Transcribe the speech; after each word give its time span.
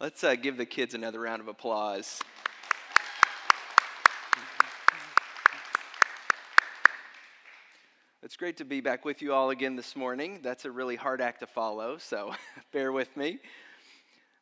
Let's 0.00 0.22
uh, 0.22 0.36
give 0.36 0.56
the 0.56 0.64
kids 0.64 0.94
another 0.94 1.18
round 1.18 1.40
of 1.40 1.48
applause. 1.48 2.20
It's 8.22 8.36
great 8.36 8.58
to 8.58 8.64
be 8.64 8.80
back 8.80 9.04
with 9.04 9.22
you 9.22 9.32
all 9.32 9.50
again 9.50 9.74
this 9.74 9.96
morning. 9.96 10.38
That's 10.40 10.64
a 10.66 10.70
really 10.70 10.94
hard 10.94 11.20
act 11.20 11.40
to 11.40 11.48
follow, 11.48 11.98
so 11.98 12.32
bear 12.72 12.92
with 12.92 13.16
me. 13.16 13.40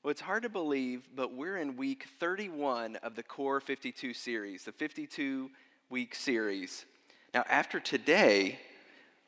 Well, 0.02 0.10
it's 0.10 0.20
hard 0.20 0.42
to 0.42 0.50
believe, 0.50 1.08
but 1.16 1.32
we're 1.32 1.56
in 1.56 1.78
week 1.78 2.04
31 2.20 2.96
of 2.96 3.16
the 3.16 3.22
Core 3.22 3.58
52 3.58 4.12
series, 4.12 4.64
the 4.64 4.72
52 4.72 5.48
week 5.88 6.14
series. 6.14 6.84
Now, 7.32 7.44
after 7.48 7.80
today, 7.80 8.58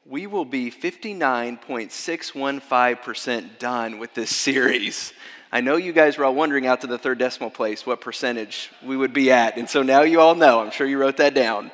we 0.04 0.26
will 0.26 0.44
be 0.44 0.70
59.615% 0.70 3.58
done 3.58 3.98
with 3.98 4.14
this 4.14 4.34
series. 4.34 5.12
I 5.50 5.60
know 5.60 5.76
you 5.76 5.92
guys 5.92 6.18
were 6.18 6.24
all 6.24 6.34
wondering 6.34 6.66
out 6.66 6.82
to 6.82 6.86
the 6.86 6.98
third 6.98 7.18
decimal 7.18 7.50
place 7.50 7.86
what 7.86 8.00
percentage 8.00 8.70
we 8.84 8.96
would 8.96 9.12
be 9.12 9.30
at, 9.30 9.56
and 9.56 9.68
so 9.68 9.82
now 9.82 10.02
you 10.02 10.20
all 10.20 10.34
know. 10.34 10.60
I'm 10.60 10.70
sure 10.70 10.86
you 10.86 10.98
wrote 10.98 11.16
that 11.18 11.34
down. 11.34 11.70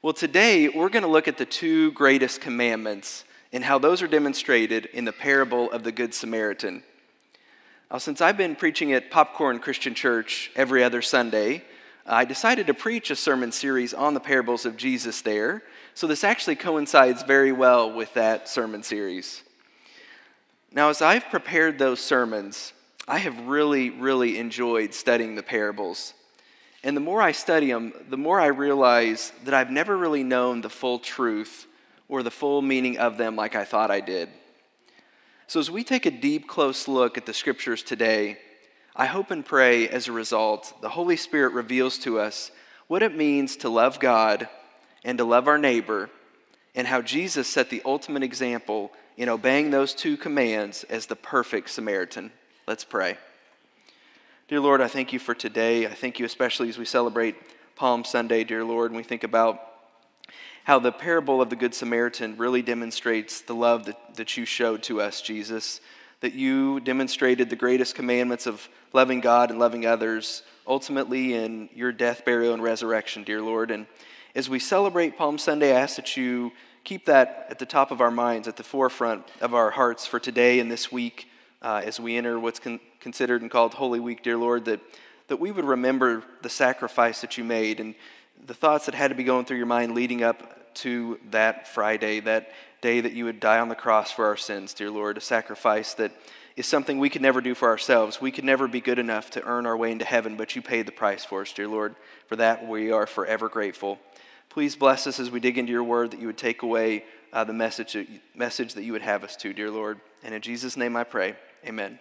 Well, 0.00 0.12
today 0.12 0.68
we're 0.68 0.90
going 0.90 1.02
to 1.02 1.08
look 1.08 1.28
at 1.28 1.38
the 1.38 1.46
two 1.46 1.92
greatest 1.92 2.40
commandments 2.40 3.24
and 3.52 3.64
how 3.64 3.78
those 3.78 4.02
are 4.02 4.08
demonstrated 4.08 4.86
in 4.86 5.04
the 5.04 5.12
parable 5.12 5.70
of 5.72 5.82
the 5.82 5.92
Good 5.92 6.14
Samaritan. 6.14 6.82
Now, 7.90 7.98
since 7.98 8.20
I've 8.20 8.36
been 8.36 8.54
preaching 8.54 8.92
at 8.92 9.10
Popcorn 9.10 9.60
Christian 9.60 9.94
Church 9.94 10.50
every 10.54 10.84
other 10.84 11.00
Sunday, 11.00 11.64
I 12.10 12.24
decided 12.24 12.66
to 12.68 12.74
preach 12.74 13.10
a 13.10 13.16
sermon 13.16 13.52
series 13.52 13.92
on 13.92 14.14
the 14.14 14.20
parables 14.20 14.64
of 14.64 14.78
Jesus 14.78 15.20
there. 15.20 15.62
So 15.92 16.06
this 16.06 16.24
actually 16.24 16.56
coincides 16.56 17.22
very 17.22 17.52
well 17.52 17.92
with 17.92 18.14
that 18.14 18.48
sermon 18.48 18.82
series. 18.82 19.42
Now, 20.72 20.88
as 20.88 21.02
I've 21.02 21.28
prepared 21.28 21.78
those 21.78 22.00
sermons, 22.00 22.72
I 23.06 23.18
have 23.18 23.38
really, 23.46 23.90
really 23.90 24.38
enjoyed 24.38 24.94
studying 24.94 25.34
the 25.34 25.42
parables. 25.42 26.14
And 26.82 26.96
the 26.96 27.00
more 27.02 27.20
I 27.20 27.32
study 27.32 27.70
them, 27.70 27.92
the 28.08 28.16
more 28.16 28.40
I 28.40 28.46
realize 28.46 29.32
that 29.44 29.52
I've 29.52 29.70
never 29.70 29.96
really 29.96 30.24
known 30.24 30.62
the 30.62 30.70
full 30.70 30.98
truth 30.98 31.66
or 32.08 32.22
the 32.22 32.30
full 32.30 32.62
meaning 32.62 32.96
of 32.96 33.18
them 33.18 33.36
like 33.36 33.54
I 33.54 33.64
thought 33.64 33.90
I 33.90 34.00
did. 34.00 34.30
So, 35.46 35.60
as 35.60 35.70
we 35.70 35.84
take 35.84 36.06
a 36.06 36.10
deep, 36.10 36.48
close 36.48 36.88
look 36.88 37.18
at 37.18 37.26
the 37.26 37.34
scriptures 37.34 37.82
today, 37.82 38.38
I 39.00 39.06
hope 39.06 39.30
and 39.30 39.46
pray 39.46 39.88
as 39.88 40.08
a 40.08 40.12
result, 40.12 40.74
the 40.80 40.88
Holy 40.88 41.16
Spirit 41.16 41.52
reveals 41.52 41.98
to 41.98 42.18
us 42.18 42.50
what 42.88 43.00
it 43.00 43.14
means 43.14 43.54
to 43.58 43.68
love 43.68 44.00
God 44.00 44.48
and 45.04 45.16
to 45.18 45.24
love 45.24 45.46
our 45.46 45.56
neighbor, 45.56 46.10
and 46.74 46.84
how 46.84 47.00
Jesus 47.00 47.46
set 47.46 47.70
the 47.70 47.80
ultimate 47.84 48.24
example 48.24 48.90
in 49.16 49.28
obeying 49.28 49.70
those 49.70 49.94
two 49.94 50.16
commands 50.16 50.82
as 50.84 51.06
the 51.06 51.14
perfect 51.14 51.70
Samaritan. 51.70 52.32
Let's 52.66 52.82
pray. 52.82 53.18
Dear 54.48 54.58
Lord, 54.58 54.80
I 54.80 54.88
thank 54.88 55.12
you 55.12 55.20
for 55.20 55.34
today. 55.34 55.86
I 55.86 55.94
thank 55.94 56.18
you 56.18 56.26
especially 56.26 56.68
as 56.68 56.76
we 56.76 56.84
celebrate 56.84 57.36
Palm 57.76 58.04
Sunday, 58.04 58.42
dear 58.42 58.64
Lord, 58.64 58.90
and 58.90 58.96
we 58.96 59.04
think 59.04 59.22
about 59.22 59.60
how 60.64 60.80
the 60.80 60.90
parable 60.90 61.40
of 61.40 61.50
the 61.50 61.56
Good 61.56 61.72
Samaritan 61.72 62.36
really 62.36 62.62
demonstrates 62.62 63.42
the 63.42 63.54
love 63.54 63.84
that, 63.84 64.16
that 64.16 64.36
you 64.36 64.44
showed 64.44 64.82
to 64.82 65.00
us, 65.00 65.22
Jesus. 65.22 65.80
That 66.20 66.34
you 66.34 66.80
demonstrated 66.80 67.48
the 67.48 67.56
greatest 67.56 67.94
commandments 67.94 68.46
of 68.46 68.68
loving 68.92 69.20
God 69.20 69.50
and 69.50 69.58
loving 69.58 69.86
others, 69.86 70.42
ultimately 70.66 71.34
in 71.34 71.68
your 71.74 71.92
death, 71.92 72.24
burial, 72.24 72.54
and 72.54 72.62
resurrection, 72.62 73.22
dear 73.22 73.40
Lord. 73.40 73.70
And 73.70 73.86
as 74.34 74.48
we 74.48 74.58
celebrate 74.58 75.16
Palm 75.16 75.38
Sunday, 75.38 75.74
I 75.74 75.80
ask 75.80 75.96
that 75.96 76.16
you 76.16 76.52
keep 76.84 77.06
that 77.06 77.46
at 77.50 77.58
the 77.58 77.66
top 77.66 77.90
of 77.90 78.00
our 78.00 78.10
minds, 78.10 78.48
at 78.48 78.56
the 78.56 78.62
forefront 78.62 79.26
of 79.40 79.54
our 79.54 79.70
hearts 79.70 80.06
for 80.06 80.18
today 80.18 80.58
and 80.58 80.70
this 80.70 80.90
week 80.90 81.28
uh, 81.62 81.82
as 81.84 82.00
we 82.00 82.16
enter 82.16 82.38
what's 82.38 82.58
con- 82.58 82.80
considered 83.00 83.42
and 83.42 83.50
called 83.50 83.74
Holy 83.74 84.00
Week, 84.00 84.22
dear 84.22 84.36
Lord, 84.36 84.64
that, 84.66 84.80
that 85.28 85.38
we 85.38 85.50
would 85.50 85.64
remember 85.64 86.22
the 86.42 86.48
sacrifice 86.48 87.20
that 87.20 87.36
you 87.36 87.44
made 87.44 87.80
and 87.80 87.94
the 88.46 88.54
thoughts 88.54 88.86
that 88.86 88.94
had 88.94 89.08
to 89.08 89.14
be 89.14 89.24
going 89.24 89.44
through 89.44 89.56
your 89.56 89.66
mind 89.66 89.94
leading 89.94 90.22
up 90.22 90.74
to 90.74 91.18
that 91.30 91.66
Friday, 91.66 92.20
that 92.20 92.52
day 92.80 93.00
that 93.00 93.12
you 93.12 93.24
would 93.24 93.40
die 93.40 93.58
on 93.58 93.68
the 93.68 93.74
cross 93.74 94.10
for 94.10 94.26
our 94.26 94.36
sins, 94.36 94.74
dear 94.74 94.90
Lord, 94.90 95.16
a 95.16 95.20
sacrifice 95.20 95.94
that 95.94 96.12
is 96.56 96.66
something 96.66 96.98
we 96.98 97.10
could 97.10 97.22
never 97.22 97.40
do 97.40 97.54
for 97.54 97.68
ourselves. 97.68 98.20
We 98.20 98.32
could 98.32 98.44
never 98.44 98.66
be 98.66 98.80
good 98.80 98.98
enough 98.98 99.30
to 99.30 99.44
earn 99.44 99.66
our 99.66 99.76
way 99.76 99.92
into 99.92 100.04
heaven, 100.04 100.36
but 100.36 100.56
you 100.56 100.62
paid 100.62 100.86
the 100.86 100.92
price 100.92 101.24
for 101.24 101.42
us, 101.42 101.52
dear 101.52 101.68
Lord. 101.68 101.94
For 102.26 102.36
that, 102.36 102.66
we 102.66 102.90
are 102.90 103.06
forever 103.06 103.48
grateful. 103.48 103.98
Please 104.48 104.74
bless 104.74 105.06
us 105.06 105.20
as 105.20 105.30
we 105.30 105.40
dig 105.40 105.58
into 105.58 105.72
your 105.72 105.84
word, 105.84 106.10
that 106.10 106.20
you 106.20 106.26
would 106.26 106.38
take 106.38 106.62
away 106.62 107.04
uh, 107.32 107.44
the 107.44 107.52
message, 107.52 107.96
message 108.34 108.74
that 108.74 108.82
you 108.82 108.92
would 108.92 109.02
have 109.02 109.22
us 109.22 109.36
to, 109.36 109.52
dear 109.52 109.70
Lord. 109.70 110.00
And 110.24 110.34
in 110.34 110.42
Jesus' 110.42 110.76
name 110.76 110.96
I 110.96 111.04
pray. 111.04 111.36
Amen. 111.66 111.98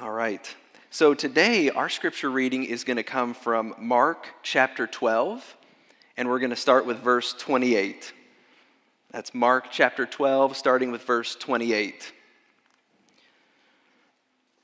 All 0.00 0.10
right. 0.10 0.54
So 0.90 1.14
today, 1.14 1.70
our 1.70 1.88
scripture 1.88 2.30
reading 2.30 2.64
is 2.64 2.84
going 2.84 2.96
to 2.96 3.02
come 3.02 3.34
from 3.34 3.74
Mark 3.78 4.26
chapter 4.42 4.86
12, 4.86 5.56
and 6.16 6.28
we're 6.28 6.38
going 6.38 6.50
to 6.50 6.56
start 6.56 6.86
with 6.86 6.98
verse 6.98 7.32
28. 7.32 8.12
That's 9.10 9.34
Mark 9.34 9.66
chapter 9.70 10.06
12, 10.06 10.56
starting 10.56 10.90
with 10.90 11.02
verse 11.02 11.34
28. 11.36 12.12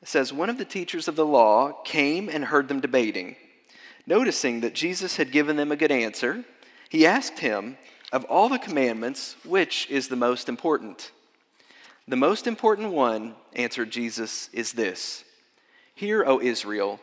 It 0.03 0.09
says, 0.09 0.33
One 0.33 0.51
of 0.51 0.59
the 0.59 0.65
teachers 0.65 1.09
of 1.09 1.17
the 1.17 1.27
law 1.27 1.73
came 1.85 2.29
and 2.29 2.45
heard 2.45 2.69
them 2.69 2.81
debating. 2.81 3.37
Noticing 4.07 4.61
that 4.61 4.75
Jesus 4.75 5.17
had 5.17 5.33
given 5.33 5.57
them 5.57 5.71
a 5.71 5.77
good 5.77 5.93
answer, 5.93 6.45
he 6.89 7.07
asked 7.07 7.41
him, 7.41 7.77
Of 8.13 8.25
all 8.25 8.49
the 8.49 8.59
commandments, 8.59 9.37
which 9.45 9.89
is 9.91 10.09
the 10.09 10.17
most 10.17 10.49
important? 10.49 11.13
The 12.09 12.17
most 12.17 12.47
important 12.47 12.93
one, 12.93 13.35
answered 13.55 13.91
Jesus, 13.91 14.49
is 14.53 14.73
this 14.73 15.25
Hear, 15.95 16.25
O 16.25 16.41
Israel, 16.41 16.99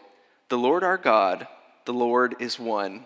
the 0.50 0.58
Lord 0.58 0.84
our 0.84 0.97
God, 0.97 1.47
the 1.85 1.94
Lord 1.94 2.35
is 2.40 2.59
one. 2.59 3.06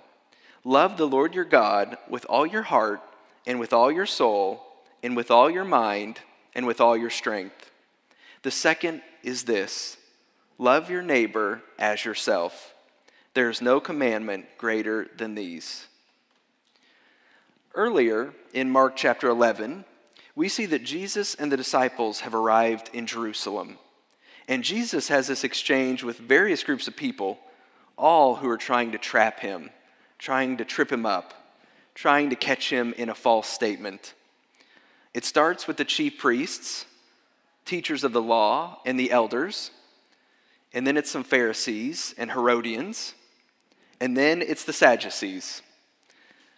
Love 0.64 0.98
the 0.98 1.08
Lord 1.08 1.34
your 1.34 1.46
God 1.46 1.98
with 2.10 2.26
all 2.26 2.46
your 2.46 2.62
heart, 2.64 3.02
and 3.48 3.60
with 3.60 3.74
all 3.74 3.92
your 3.92 4.06
soul, 4.06 4.64
and 5.02 5.16
with 5.16 5.32
all 5.32 5.50
your 5.50 5.66
mind, 5.66 6.20
and 6.54 6.68
with 6.68 6.80
all 6.80 6.96
your 6.96 7.10
strength. 7.10 7.72
The 8.44 8.52
second 8.52 9.02
is 9.24 9.44
this 9.44 9.98
love 10.58 10.90
your 10.90 11.02
neighbor 11.02 11.62
as 11.80 12.06
yourself. 12.06 12.74
There 13.34 13.50
is 13.50 13.62
no 13.62 13.80
commandment 13.80 14.46
greater 14.58 15.08
than 15.18 15.36
these. 15.36 15.88
Earlier 17.74 18.34
in 18.54 18.70
Mark 18.70 18.96
chapter 18.96 19.30
11, 19.30 19.86
we 20.36 20.50
see 20.50 20.66
that 20.68 20.84
Jesus 20.84 21.36
and 21.36 21.52
the 21.52 21.58
disciples 21.58 22.22
have 22.22 22.36
arrived 22.36 22.90
in 22.94 23.08
Jerusalem. 23.08 23.78
And 24.48 24.64
Jesus 24.64 25.08
has 25.08 25.28
this 25.28 25.44
exchange 25.44 26.04
with 26.04 26.18
various 26.18 26.64
groups 26.64 26.88
of 26.88 26.96
people, 26.96 27.40
all 27.98 28.36
who 28.36 28.50
are 28.50 28.58
trying 28.58 28.92
to 28.92 28.98
trap 28.98 29.40
him, 29.40 29.70
trying 30.22 30.58
to 30.58 30.64
trip 30.64 30.92
him 30.92 31.04
up, 31.04 31.34
trying 31.96 32.30
to 32.30 32.36
catch 32.36 32.70
him 32.70 32.94
in 32.94 33.10
a 33.10 33.16
false 33.16 33.48
statement. 33.48 34.14
It 35.16 35.26
starts 35.26 35.68
with 35.68 35.78
the 35.78 35.84
chief 35.84 36.20
priests, 36.20 36.86
teachers 37.66 38.04
of 38.04 38.14
the 38.14 38.22
law, 38.22 38.80
and 38.86 39.00
the 39.00 39.12
elders. 39.12 39.72
And 40.74 40.86
then 40.86 40.96
it's 40.96 41.10
some 41.10 41.24
Pharisees 41.24 42.14
and 42.20 42.32
Herodians. 42.32 43.16
And 44.00 44.16
then 44.16 44.44
it's 44.44 44.64
the 44.64 44.74
Sadducees. 44.74 45.64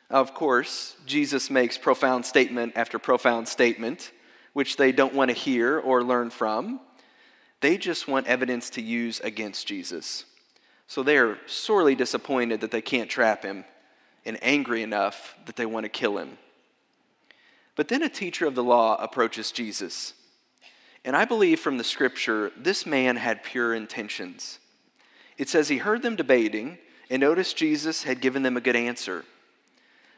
Of 0.09 0.33
course, 0.33 0.97
Jesus 1.05 1.49
makes 1.49 1.77
profound 1.77 2.25
statement 2.25 2.73
after 2.75 2.99
profound 2.99 3.47
statement, 3.47 4.11
which 4.51 4.75
they 4.75 4.91
don't 4.91 5.15
want 5.15 5.31
to 5.31 5.35
hear 5.35 5.79
or 5.79 6.03
learn 6.03 6.29
from. 6.29 6.81
They 7.61 7.77
just 7.77 8.09
want 8.09 8.27
evidence 8.27 8.69
to 8.71 8.81
use 8.81 9.21
against 9.21 9.65
Jesus. 9.65 10.25
So 10.87 11.03
they 11.03 11.17
are 11.17 11.37
sorely 11.47 11.95
disappointed 11.95 12.61
that 12.61 12.71
they 12.71 12.81
can't 12.81 13.09
trap 13.09 13.43
him 13.43 13.65
and 14.25 14.37
angry 14.41 14.83
enough 14.83 15.35
that 15.45 15.55
they 15.55 15.65
want 15.65 15.85
to 15.85 15.89
kill 15.89 16.17
him. 16.17 16.37
But 17.75 17.87
then 17.87 18.03
a 18.03 18.09
teacher 18.09 18.45
of 18.45 18.55
the 18.55 18.63
law 18.63 18.95
approaches 19.01 19.51
Jesus. 19.51 20.13
And 21.03 21.15
I 21.15 21.25
believe 21.25 21.59
from 21.59 21.77
the 21.77 21.83
scripture, 21.83 22.51
this 22.55 22.85
man 22.85 23.15
had 23.17 23.43
pure 23.43 23.73
intentions. 23.73 24.59
It 25.37 25.49
says 25.49 25.67
he 25.67 25.77
heard 25.77 26.01
them 26.01 26.15
debating 26.15 26.77
and 27.09 27.19
noticed 27.19 27.57
Jesus 27.57 28.03
had 28.03 28.21
given 28.21 28.43
them 28.43 28.55
a 28.55 28.61
good 28.61 28.75
answer. 28.75 29.25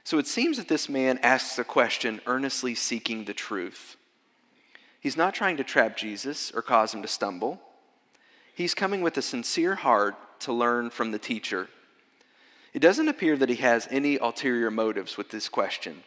So 0.04 0.20
it 0.20 0.28
seems 0.28 0.58
that 0.58 0.68
this 0.68 0.88
man 0.88 1.18
asks 1.24 1.58
a 1.58 1.64
question 1.64 2.22
earnestly 2.28 2.76
seeking 2.76 3.26
the 3.26 3.34
truth. 3.34 3.96
He's 5.00 5.18
not 5.18 5.34
trying 5.34 5.58
to 5.58 5.64
trap 5.64 5.98
Jesus 5.98 6.52
or 6.52 6.62
cause 6.62 6.94
him 6.94 7.02
to 7.02 7.08
stumble. 7.08 7.60
He's 8.54 8.74
coming 8.74 9.02
with 9.02 9.18
a 9.18 9.22
sincere 9.22 9.76
heart 9.76 10.16
to 10.42 10.54
learn 10.54 10.90
from 10.90 11.12
the 11.12 11.20
teacher. 11.20 11.70
It 12.74 12.80
doesn't 12.80 13.08
appear 13.08 13.38
that 13.38 13.50
he 13.50 13.56
has 13.56 13.88
any 13.90 14.18
ulterior 14.18 14.70
motives 14.70 15.18
with 15.18 15.30
this 15.30 15.48
question. 15.48 16.04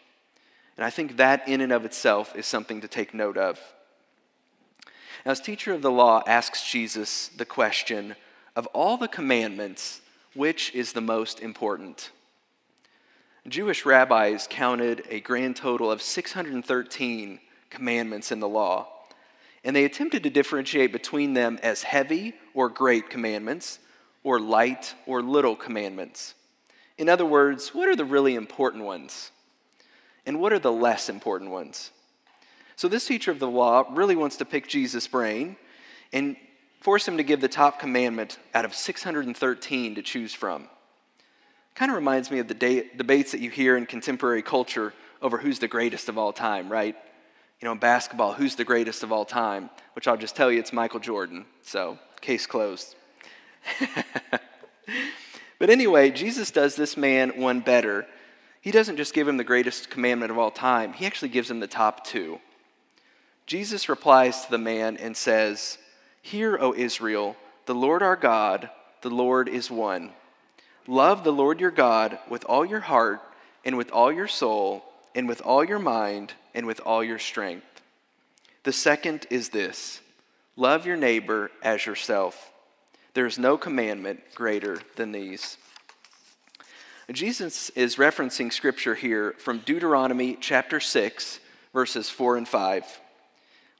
And 0.76 0.84
I 0.84 0.90
think 0.90 1.16
that 1.16 1.48
in 1.48 1.60
and 1.60 1.72
of 1.72 1.84
itself 1.84 2.36
is 2.36 2.46
something 2.46 2.80
to 2.82 2.88
take 2.88 3.14
note 3.14 3.36
of. 3.36 3.58
Now, 5.24 5.32
As 5.32 5.40
teacher 5.40 5.72
of 5.72 5.82
the 5.82 5.90
law 5.90 6.22
asks 6.26 6.70
Jesus 6.70 7.28
the 7.28 7.44
question 7.44 8.14
of 8.54 8.66
all 8.68 8.96
the 8.96 9.08
commandments, 9.08 10.00
which 10.34 10.74
is 10.74 10.92
the 10.92 11.00
most 11.00 11.40
important? 11.40 12.10
Jewish 13.48 13.86
rabbis 13.86 14.46
counted 14.48 15.04
a 15.08 15.20
grand 15.20 15.56
total 15.56 15.90
of 15.90 16.02
613 16.02 17.40
commandments 17.70 18.30
in 18.30 18.40
the 18.40 18.48
law. 18.48 18.88
and 19.64 19.74
they 19.74 19.84
attempted 19.84 20.22
to 20.22 20.30
differentiate 20.30 20.92
between 20.92 21.34
them 21.34 21.58
as 21.64 21.82
heavy 21.82 22.32
or 22.54 22.68
great 22.68 23.10
commandments, 23.10 23.80
or 24.22 24.40
light 24.40 24.94
or 25.06 25.22
little 25.22 25.56
commandments. 25.56 26.34
In 26.96 27.08
other 27.08 27.26
words, 27.26 27.74
what 27.74 27.88
are 27.88 27.96
the 27.96 28.04
really 28.04 28.34
important 28.34 28.84
ones? 28.84 29.30
And 30.26 30.40
what 30.40 30.52
are 30.52 30.58
the 30.58 30.72
less 30.72 31.08
important 31.08 31.50
ones? 31.50 31.90
So, 32.76 32.86
this 32.86 33.06
teacher 33.06 33.30
of 33.30 33.38
the 33.38 33.48
law 33.48 33.84
really 33.90 34.16
wants 34.16 34.36
to 34.36 34.44
pick 34.44 34.68
Jesus' 34.68 35.06
brain 35.06 35.56
and 36.12 36.36
force 36.80 37.06
him 37.06 37.16
to 37.16 37.22
give 37.22 37.40
the 37.40 37.48
top 37.48 37.80
commandment 37.80 38.38
out 38.54 38.64
of 38.64 38.74
613 38.74 39.94
to 39.94 40.02
choose 40.02 40.34
from. 40.34 40.68
Kind 41.74 41.90
of 41.90 41.96
reminds 41.96 42.30
me 42.30 42.38
of 42.40 42.48
the 42.48 42.54
de- 42.54 42.90
debates 42.96 43.32
that 43.32 43.40
you 43.40 43.50
hear 43.50 43.76
in 43.76 43.86
contemporary 43.86 44.42
culture 44.42 44.92
over 45.22 45.38
who's 45.38 45.58
the 45.58 45.68
greatest 45.68 46.08
of 46.08 46.18
all 46.18 46.32
time, 46.32 46.70
right? 46.70 46.96
You 47.60 47.66
know, 47.66 47.72
in 47.72 47.78
basketball, 47.78 48.32
who's 48.32 48.54
the 48.54 48.64
greatest 48.64 49.02
of 49.02 49.10
all 49.10 49.24
time? 49.24 49.70
Which 49.94 50.06
I'll 50.06 50.16
just 50.16 50.36
tell 50.36 50.50
you, 50.50 50.60
it's 50.60 50.72
Michael 50.72 51.00
Jordan. 51.00 51.44
So, 51.62 51.98
case 52.20 52.46
closed. 52.46 52.94
but 55.58 55.70
anyway, 55.70 56.10
Jesus 56.10 56.50
does 56.50 56.76
this 56.76 56.96
man 56.96 57.40
one 57.40 57.60
better. 57.60 58.06
He 58.60 58.70
doesn't 58.70 58.96
just 58.96 59.14
give 59.14 59.28
him 59.28 59.36
the 59.36 59.44
greatest 59.44 59.90
commandment 59.90 60.30
of 60.30 60.38
all 60.38 60.50
time, 60.50 60.92
he 60.92 61.06
actually 61.06 61.30
gives 61.30 61.50
him 61.50 61.60
the 61.60 61.66
top 61.66 62.04
two. 62.04 62.40
Jesus 63.46 63.88
replies 63.88 64.44
to 64.44 64.50
the 64.50 64.58
man 64.58 64.98
and 64.98 65.16
says, 65.16 65.78
Hear, 66.20 66.58
O 66.60 66.74
Israel, 66.74 67.34
the 67.64 67.74
Lord 67.74 68.02
our 68.02 68.16
God, 68.16 68.68
the 69.00 69.10
Lord 69.10 69.48
is 69.48 69.70
one. 69.70 70.12
Love 70.86 71.24
the 71.24 71.32
Lord 71.32 71.60
your 71.60 71.70
God 71.70 72.18
with 72.28 72.44
all 72.44 72.64
your 72.64 72.80
heart 72.80 73.20
and 73.64 73.76
with 73.76 73.90
all 73.90 74.12
your 74.12 74.28
soul 74.28 74.84
and 75.14 75.28
with 75.28 75.40
all 75.42 75.64
your 75.64 75.78
mind 75.78 76.34
and 76.54 76.66
with 76.66 76.80
all 76.80 77.02
your 77.02 77.18
strength. 77.18 77.64
The 78.64 78.72
second 78.72 79.26
is 79.30 79.48
this 79.48 80.00
love 80.56 80.86
your 80.86 80.96
neighbor 80.96 81.50
as 81.62 81.86
yourself. 81.86 82.52
There 83.18 83.26
is 83.26 83.36
no 83.36 83.58
commandment 83.58 84.20
greater 84.36 84.78
than 84.94 85.10
these. 85.10 85.56
Jesus 87.10 87.68
is 87.70 87.96
referencing 87.96 88.52
scripture 88.52 88.94
here 88.94 89.34
from 89.38 89.58
Deuteronomy 89.58 90.38
chapter 90.40 90.78
6, 90.78 91.40
verses 91.72 92.08
4 92.10 92.36
and 92.36 92.46
5, 92.46 93.00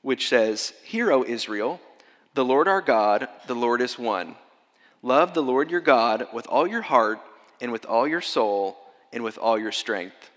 which 0.03 0.29
says, 0.29 0.73
Hear, 0.83 1.13
O 1.13 1.23
Israel, 1.23 1.81
the 2.35 2.45
Lord 2.45 2.67
our 2.67 2.81
God, 2.81 3.29
the 3.47 3.55
Lord 3.55 3.81
is 3.81 3.97
one. 3.97 4.35
Love 5.03 5.35
the 5.35 5.41
Lord 5.41 5.71
your 5.71 5.83
God 5.83 6.27
with 6.33 6.49
all 6.49 6.67
your 6.67 6.83
heart, 6.83 7.21
and 7.61 7.71
with 7.71 7.87
all 7.87 8.09
your 8.09 8.21
soul, 8.21 8.77
and 9.13 9.23
with 9.23 9.39
all 9.39 9.57
your 9.57 9.71
strength. 9.71 10.33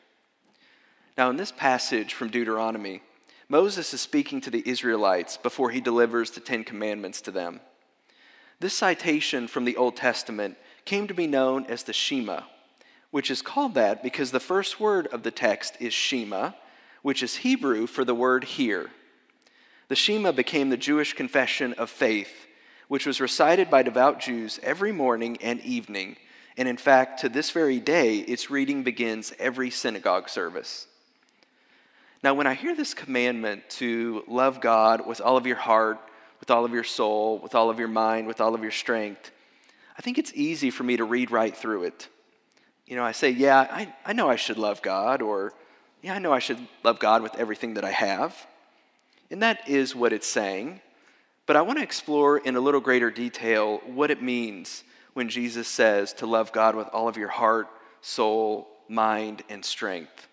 Now, 1.18 1.32
in 1.32 1.38
this 1.38 1.52
passage 1.52 2.14
from 2.14 2.30
Deuteronomy, 2.30 3.02
Moses 3.50 3.96
is 3.96 4.02
speaking 4.02 4.42
to 4.42 4.52
the 4.52 4.62
Israelites 4.64 5.38
before 5.38 5.72
he 5.72 5.82
delivers 5.82 6.30
the 6.30 6.40
Ten 6.40 6.64
Commandments 6.64 7.20
to 7.22 7.32
them. 7.32 7.62
This 8.62 8.76
citation 8.76 9.48
from 9.48 9.66
the 9.66 9.76
Old 9.76 9.96
Testament 9.96 10.56
came 10.86 11.08
to 11.08 11.16
be 11.16 11.26
known 11.26 11.66
as 11.66 11.82
the 11.82 11.94
Shema, 11.94 12.42
which 13.10 13.32
is 13.32 13.42
called 13.42 13.74
that 13.74 14.04
because 14.04 14.30
the 14.30 14.40
first 14.40 14.80
word 14.80 15.08
of 15.08 15.24
the 15.24 15.32
text 15.32 15.78
is 15.80 15.96
Shema, 15.96 16.52
which 17.02 17.24
is 17.24 17.38
Hebrew 17.38 17.88
for 17.88 18.06
the 18.06 18.14
word 18.14 18.44
hear. 18.44 18.92
The 19.88 19.96
Shema 19.96 20.32
became 20.32 20.70
the 20.70 20.78
Jewish 20.78 21.14
confession 21.14 21.74
of 21.74 21.90
faith, 21.90 22.46
which 22.88 23.08
was 23.08 23.20
recited 23.20 23.72
by 23.72 23.82
devout 23.82 24.20
Jews 24.20 24.60
every 24.62 24.92
morning 24.92 25.40
and 25.42 25.60
evening. 25.62 26.18
And 26.56 26.68
in 26.68 26.78
fact, 26.78 27.22
to 27.22 27.30
this 27.30 27.50
very 27.50 27.80
day, 27.80 28.18
its 28.18 28.52
reading 28.52 28.84
begins 28.84 29.34
every 29.40 29.72
synagogue 29.72 30.30
service. 30.30 30.86
Now, 32.24 32.36
when 32.36 32.46
I 32.46 32.54
hear 32.54 32.76
this 32.76 32.94
commandment 32.94 33.68
to 33.80 34.24
love 34.28 34.62
God 34.62 35.08
with 35.08 35.20
all 35.20 35.36
of 35.36 35.48
your 35.48 35.56
heart, 35.56 35.98
with 36.42 36.52
all 36.52 36.66
of 36.66 36.74
your 36.74 36.84
soul, 36.84 37.38
with 37.38 37.56
all 37.56 37.70
of 37.70 37.80
your 37.80 37.88
mind, 37.88 38.28
with 38.28 38.42
all 38.42 38.54
of 38.54 38.62
your 38.62 38.72
strength, 38.72 39.32
I 39.98 40.02
think 40.02 40.18
it's 40.18 40.34
easy 40.36 40.72
for 40.72 40.84
me 40.84 40.98
to 40.98 41.06
read 41.06 41.32
right 41.32 41.56
through 41.56 41.84
it. 41.84 42.10
You 42.86 42.98
know, 42.98 43.06
I 43.06 43.14
say, 43.14 43.30
yeah, 43.30 43.60
I, 43.60 43.94
I 44.06 44.12
know 44.12 44.30
I 44.30 44.36
should 44.36 44.58
love 44.58 44.82
God, 44.82 45.22
or 45.22 45.54
yeah, 46.02 46.16
I 46.16 46.20
know 46.20 46.34
I 46.34 46.40
should 46.40 46.60
love 46.84 47.00
God 47.00 47.22
with 47.22 47.36
everything 47.36 47.76
that 47.76 47.86
I 47.86 47.92
have. 47.92 48.36
And 49.30 49.44
that 49.44 49.70
is 49.70 49.96
what 49.96 50.12
it's 50.12 50.28
saying. 50.28 50.82
But 51.46 51.56
I 51.56 51.62
want 51.62 51.78
to 51.78 51.84
explore 51.84 52.38
in 52.38 52.56
a 52.56 52.60
little 52.60 52.82
greater 52.82 53.12
detail 53.12 53.82
what 53.86 54.12
it 54.12 54.22
means 54.22 54.84
when 55.14 55.30
Jesus 55.30 55.68
says 55.68 56.12
to 56.14 56.26
love 56.26 56.52
God 56.52 56.76
with 56.76 56.88
all 56.90 57.08
of 57.08 57.18
your 57.18 57.30
heart, 57.30 57.68
soul, 58.02 58.68
mind, 58.90 59.44
and 59.50 59.64
strength. 59.64 60.28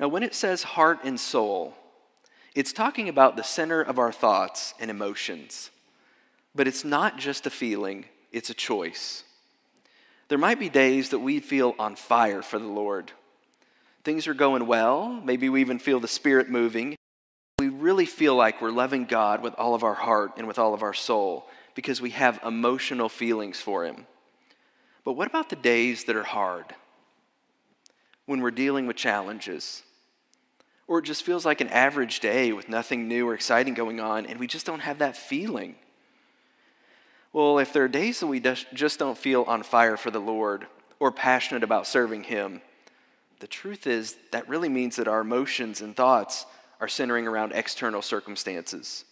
Now, 0.00 0.08
when 0.08 0.22
it 0.22 0.34
says 0.34 0.62
heart 0.62 1.00
and 1.04 1.18
soul, 1.18 1.74
it's 2.58 2.72
talking 2.72 3.08
about 3.08 3.36
the 3.36 3.44
center 3.44 3.80
of 3.80 4.00
our 4.00 4.10
thoughts 4.10 4.74
and 4.80 4.90
emotions. 4.90 5.70
But 6.56 6.66
it's 6.66 6.84
not 6.84 7.16
just 7.16 7.46
a 7.46 7.50
feeling, 7.50 8.06
it's 8.32 8.50
a 8.50 8.54
choice. 8.54 9.22
There 10.26 10.38
might 10.38 10.58
be 10.58 10.68
days 10.68 11.10
that 11.10 11.20
we 11.20 11.38
feel 11.38 11.76
on 11.78 11.94
fire 11.94 12.42
for 12.42 12.58
the 12.58 12.66
Lord. 12.66 13.12
Things 14.02 14.26
are 14.26 14.34
going 14.34 14.66
well, 14.66 15.08
maybe 15.24 15.48
we 15.48 15.60
even 15.60 15.78
feel 15.78 16.00
the 16.00 16.08
Spirit 16.08 16.50
moving. 16.50 16.96
We 17.60 17.68
really 17.68 18.06
feel 18.06 18.34
like 18.34 18.60
we're 18.60 18.72
loving 18.72 19.04
God 19.04 19.40
with 19.40 19.54
all 19.56 19.76
of 19.76 19.84
our 19.84 19.94
heart 19.94 20.32
and 20.36 20.48
with 20.48 20.58
all 20.58 20.74
of 20.74 20.82
our 20.82 20.94
soul 20.94 21.46
because 21.76 22.00
we 22.00 22.10
have 22.10 22.40
emotional 22.44 23.08
feelings 23.08 23.60
for 23.60 23.84
Him. 23.84 24.04
But 25.04 25.12
what 25.12 25.28
about 25.28 25.48
the 25.48 25.54
days 25.54 26.02
that 26.04 26.16
are 26.16 26.24
hard? 26.24 26.74
When 28.26 28.40
we're 28.40 28.50
dealing 28.50 28.88
with 28.88 28.96
challenges, 28.96 29.84
or 30.88 30.98
it 30.98 31.04
just 31.04 31.22
feels 31.22 31.44
like 31.44 31.60
an 31.60 31.68
average 31.68 32.18
day 32.18 32.52
with 32.52 32.68
nothing 32.68 33.06
new 33.06 33.28
or 33.28 33.34
exciting 33.34 33.74
going 33.74 34.00
on, 34.00 34.26
and 34.26 34.40
we 34.40 34.46
just 34.46 34.66
don't 34.66 34.80
have 34.80 34.98
that 34.98 35.16
feeling. 35.16 35.76
Well, 37.32 37.58
if 37.58 37.74
there 37.74 37.84
are 37.84 37.88
days 37.88 38.20
that 38.20 38.26
we 38.26 38.40
just 38.40 38.98
don't 38.98 39.18
feel 39.18 39.42
on 39.42 39.62
fire 39.62 39.98
for 39.98 40.10
the 40.10 40.18
Lord 40.18 40.66
or 40.98 41.12
passionate 41.12 41.62
about 41.62 41.86
serving 41.86 42.24
Him, 42.24 42.62
the 43.40 43.46
truth 43.46 43.86
is 43.86 44.16
that 44.32 44.48
really 44.48 44.70
means 44.70 44.96
that 44.96 45.06
our 45.06 45.20
emotions 45.20 45.82
and 45.82 45.94
thoughts 45.94 46.46
are 46.80 46.88
centering 46.88 47.28
around 47.28 47.52
external 47.52 48.02
circumstances. 48.02 49.04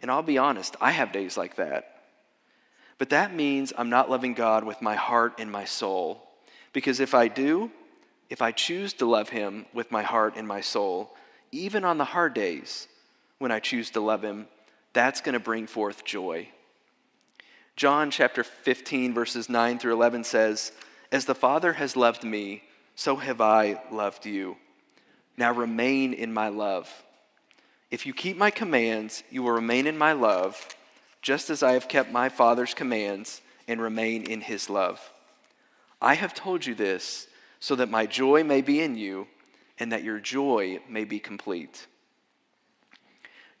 And 0.00 0.10
I'll 0.10 0.22
be 0.22 0.38
honest, 0.38 0.76
I 0.80 0.92
have 0.92 1.12
days 1.12 1.36
like 1.36 1.56
that. 1.56 2.04
But 2.98 3.10
that 3.10 3.34
means 3.34 3.72
I'm 3.76 3.90
not 3.90 4.08
loving 4.08 4.34
God 4.34 4.64
with 4.64 4.80
my 4.80 4.94
heart 4.94 5.34
and 5.38 5.50
my 5.50 5.64
soul. 5.64 6.22
Because 6.72 7.00
if 7.00 7.14
I 7.14 7.28
do, 7.28 7.70
if 8.28 8.42
I 8.42 8.52
choose 8.52 8.92
to 8.94 9.06
love 9.06 9.28
him 9.28 9.66
with 9.72 9.90
my 9.90 10.02
heart 10.02 10.34
and 10.36 10.46
my 10.46 10.60
soul, 10.60 11.14
even 11.52 11.84
on 11.84 11.98
the 11.98 12.04
hard 12.04 12.34
days 12.34 12.88
when 13.38 13.52
I 13.52 13.60
choose 13.60 13.90
to 13.90 14.00
love 14.00 14.22
him, 14.22 14.46
that's 14.92 15.20
going 15.20 15.34
to 15.34 15.40
bring 15.40 15.66
forth 15.66 16.04
joy. 16.04 16.48
John 17.76 18.10
chapter 18.10 18.42
15, 18.42 19.12
verses 19.12 19.48
9 19.48 19.78
through 19.78 19.92
11 19.92 20.24
says, 20.24 20.72
As 21.12 21.26
the 21.26 21.34
Father 21.34 21.74
has 21.74 21.94
loved 21.94 22.24
me, 22.24 22.62
so 22.94 23.16
have 23.16 23.40
I 23.40 23.82
loved 23.92 24.24
you. 24.24 24.56
Now 25.36 25.52
remain 25.52 26.14
in 26.14 26.32
my 26.32 26.48
love. 26.48 26.90
If 27.90 28.06
you 28.06 28.14
keep 28.14 28.36
my 28.36 28.50
commands, 28.50 29.22
you 29.30 29.42
will 29.42 29.52
remain 29.52 29.86
in 29.86 29.98
my 29.98 30.12
love, 30.12 30.66
just 31.20 31.50
as 31.50 31.62
I 31.62 31.72
have 31.72 31.88
kept 31.88 32.10
my 32.10 32.28
Father's 32.30 32.72
commands 32.72 33.42
and 33.68 33.80
remain 33.80 34.22
in 34.22 34.40
his 34.40 34.70
love. 34.70 35.12
I 36.00 36.14
have 36.14 36.34
told 36.34 36.64
you 36.64 36.74
this 36.74 37.26
so 37.66 37.74
that 37.74 37.90
my 37.90 38.06
joy 38.06 38.44
may 38.44 38.62
be 38.62 38.80
in 38.80 38.94
you 38.94 39.26
and 39.80 39.90
that 39.90 40.04
your 40.04 40.20
joy 40.20 40.78
may 40.88 41.02
be 41.02 41.18
complete. 41.18 41.88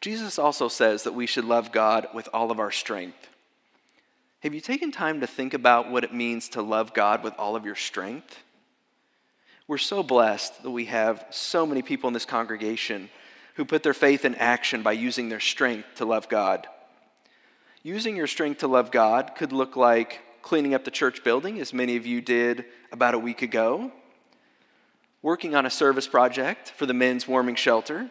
Jesus 0.00 0.38
also 0.38 0.68
says 0.68 1.02
that 1.02 1.14
we 1.14 1.26
should 1.26 1.44
love 1.44 1.72
God 1.72 2.06
with 2.14 2.28
all 2.32 2.52
of 2.52 2.60
our 2.60 2.70
strength. 2.70 3.28
Have 4.44 4.54
you 4.54 4.60
taken 4.60 4.92
time 4.92 5.22
to 5.22 5.26
think 5.26 5.54
about 5.54 5.90
what 5.90 6.04
it 6.04 6.14
means 6.14 6.50
to 6.50 6.62
love 6.62 6.94
God 6.94 7.24
with 7.24 7.34
all 7.36 7.56
of 7.56 7.64
your 7.64 7.74
strength? 7.74 8.44
We're 9.66 9.76
so 9.76 10.04
blessed 10.04 10.62
that 10.62 10.70
we 10.70 10.84
have 10.84 11.26
so 11.30 11.66
many 11.66 11.82
people 11.82 12.06
in 12.06 12.14
this 12.14 12.24
congregation 12.24 13.10
who 13.54 13.64
put 13.64 13.82
their 13.82 13.92
faith 13.92 14.24
in 14.24 14.36
action 14.36 14.84
by 14.84 14.92
using 14.92 15.30
their 15.30 15.40
strength 15.40 15.96
to 15.96 16.04
love 16.04 16.28
God. 16.28 16.68
Using 17.82 18.14
your 18.14 18.28
strength 18.28 18.60
to 18.60 18.68
love 18.68 18.92
God 18.92 19.32
could 19.34 19.50
look 19.50 19.74
like 19.74 20.20
cleaning 20.46 20.74
up 20.74 20.84
the 20.84 20.92
church 20.92 21.24
building, 21.24 21.58
as 21.58 21.74
many 21.74 21.96
of 21.96 22.06
you 22.06 22.20
did 22.20 22.64
about 22.92 23.14
a 23.14 23.18
week 23.18 23.42
ago, 23.42 23.90
working 25.20 25.56
on 25.56 25.66
a 25.66 25.70
service 25.70 26.06
project 26.06 26.70
for 26.76 26.86
the 26.86 26.94
men's 26.94 27.26
warming 27.26 27.56
shelter, 27.56 28.08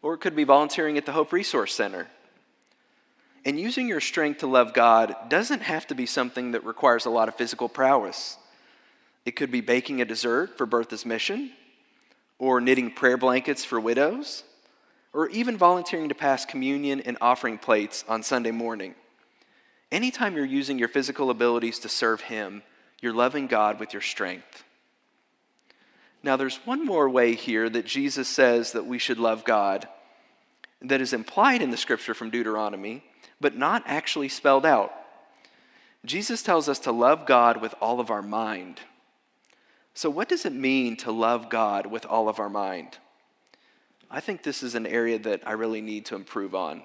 or 0.00 0.14
it 0.14 0.22
could 0.22 0.34
be 0.34 0.42
volunteering 0.42 0.96
at 0.96 1.04
the 1.04 1.12
Hope 1.12 1.34
Resource 1.34 1.74
Center. 1.74 2.08
And 3.44 3.60
using 3.60 3.88
your 3.88 4.00
strength 4.00 4.40
to 4.40 4.46
love 4.46 4.72
God 4.72 5.14
doesn't 5.28 5.60
have 5.60 5.86
to 5.88 5.94
be 5.94 6.06
something 6.06 6.52
that 6.52 6.64
requires 6.64 7.04
a 7.04 7.10
lot 7.10 7.28
of 7.28 7.34
physical 7.34 7.68
prowess. 7.68 8.38
It 9.26 9.36
could 9.36 9.50
be 9.50 9.60
baking 9.60 10.00
a 10.00 10.06
dessert 10.06 10.56
for 10.56 10.66
Bertha's 10.66 11.04
mission, 11.04 11.52
or 12.38 12.58
knitting 12.58 12.90
prayer 12.90 13.18
blankets 13.18 13.66
for 13.66 13.78
widows, 13.78 14.44
or 15.12 15.28
even 15.28 15.58
volunteering 15.58 16.08
to 16.08 16.14
pass 16.14 16.46
communion 16.46 17.02
and 17.02 17.18
offering 17.20 17.58
plates 17.58 18.02
on 18.08 18.22
Sunday 18.22 18.50
morning. 18.50 18.94
Anytime 19.92 20.36
you're 20.36 20.44
using 20.44 20.78
your 20.78 20.88
physical 20.88 21.30
abilities 21.30 21.78
to 21.80 21.88
serve 21.88 22.22
Him, 22.22 22.62
you're 23.00 23.12
loving 23.12 23.46
God 23.46 23.78
with 23.78 23.92
your 23.92 24.02
strength. 24.02 24.64
Now, 26.22 26.36
there's 26.36 26.56
one 26.64 26.84
more 26.84 27.08
way 27.08 27.34
here 27.34 27.68
that 27.70 27.86
Jesus 27.86 28.26
says 28.26 28.72
that 28.72 28.86
we 28.86 28.98
should 28.98 29.18
love 29.18 29.44
God, 29.44 29.86
that 30.82 31.00
is 31.00 31.12
implied 31.12 31.62
in 31.62 31.70
the 31.70 31.76
scripture 31.76 32.14
from 32.14 32.30
Deuteronomy, 32.30 33.04
but 33.40 33.56
not 33.56 33.82
actually 33.86 34.28
spelled 34.28 34.66
out. 34.66 34.92
Jesus 36.04 36.42
tells 36.42 36.68
us 36.68 36.80
to 36.80 36.92
love 36.92 37.26
God 37.26 37.60
with 37.60 37.74
all 37.80 38.00
of 38.00 38.10
our 38.10 38.22
mind. 38.22 38.80
So, 39.94 40.10
what 40.10 40.28
does 40.28 40.44
it 40.44 40.52
mean 40.52 40.96
to 40.98 41.12
love 41.12 41.48
God 41.48 41.86
with 41.86 42.04
all 42.04 42.28
of 42.28 42.38
our 42.38 42.50
mind? 42.50 42.98
I 44.10 44.20
think 44.20 44.42
this 44.42 44.62
is 44.62 44.74
an 44.74 44.86
area 44.86 45.18
that 45.20 45.42
I 45.46 45.52
really 45.52 45.80
need 45.80 46.06
to 46.06 46.14
improve 46.14 46.54
on. 46.54 46.82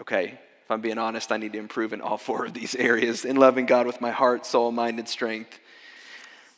Okay, 0.00 0.38
if 0.68 0.72
I'm 0.72 0.82
being 0.82 0.98
honest, 0.98 1.32
I 1.32 1.38
need 1.38 1.54
to 1.54 1.58
improve 1.58 1.94
in 1.94 2.02
all 2.02 2.18
four 2.18 2.44
of 2.44 2.52
these 2.52 2.74
areas 2.74 3.24
in 3.24 3.36
loving 3.36 3.64
God 3.64 3.86
with 3.86 4.02
my 4.02 4.10
heart, 4.10 4.44
soul, 4.44 4.70
mind, 4.70 4.98
and 4.98 5.08
strength 5.08 5.58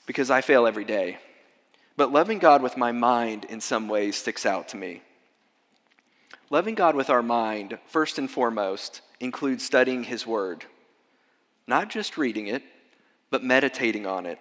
because 0.05 0.33
I 0.33 0.40
fail 0.40 0.67
every 0.67 0.85
day. 0.85 1.19
But 1.97 2.11
loving 2.11 2.40
God 2.40 2.61
with 2.61 2.76
my 2.76 2.90
mind 2.90 3.45
in 3.45 3.61
some 3.61 3.87
ways 3.87 4.17
sticks 4.17 4.45
out 4.45 4.71
to 4.71 4.76
me. 4.76 5.02
Loving 6.50 6.75
God 6.75 6.97
with 6.97 7.09
our 7.09 7.23
mind, 7.23 7.79
first 7.87 8.19
and 8.19 8.29
foremost, 8.29 9.00
includes 9.21 9.64
studying 9.64 10.02
His 10.02 10.26
Word. 10.26 10.64
Not 11.69 11.88
just 11.88 12.19
reading 12.19 12.49
it, 12.49 12.64
but 13.31 13.45
meditating 13.45 14.09
on 14.09 14.26
it, 14.26 14.40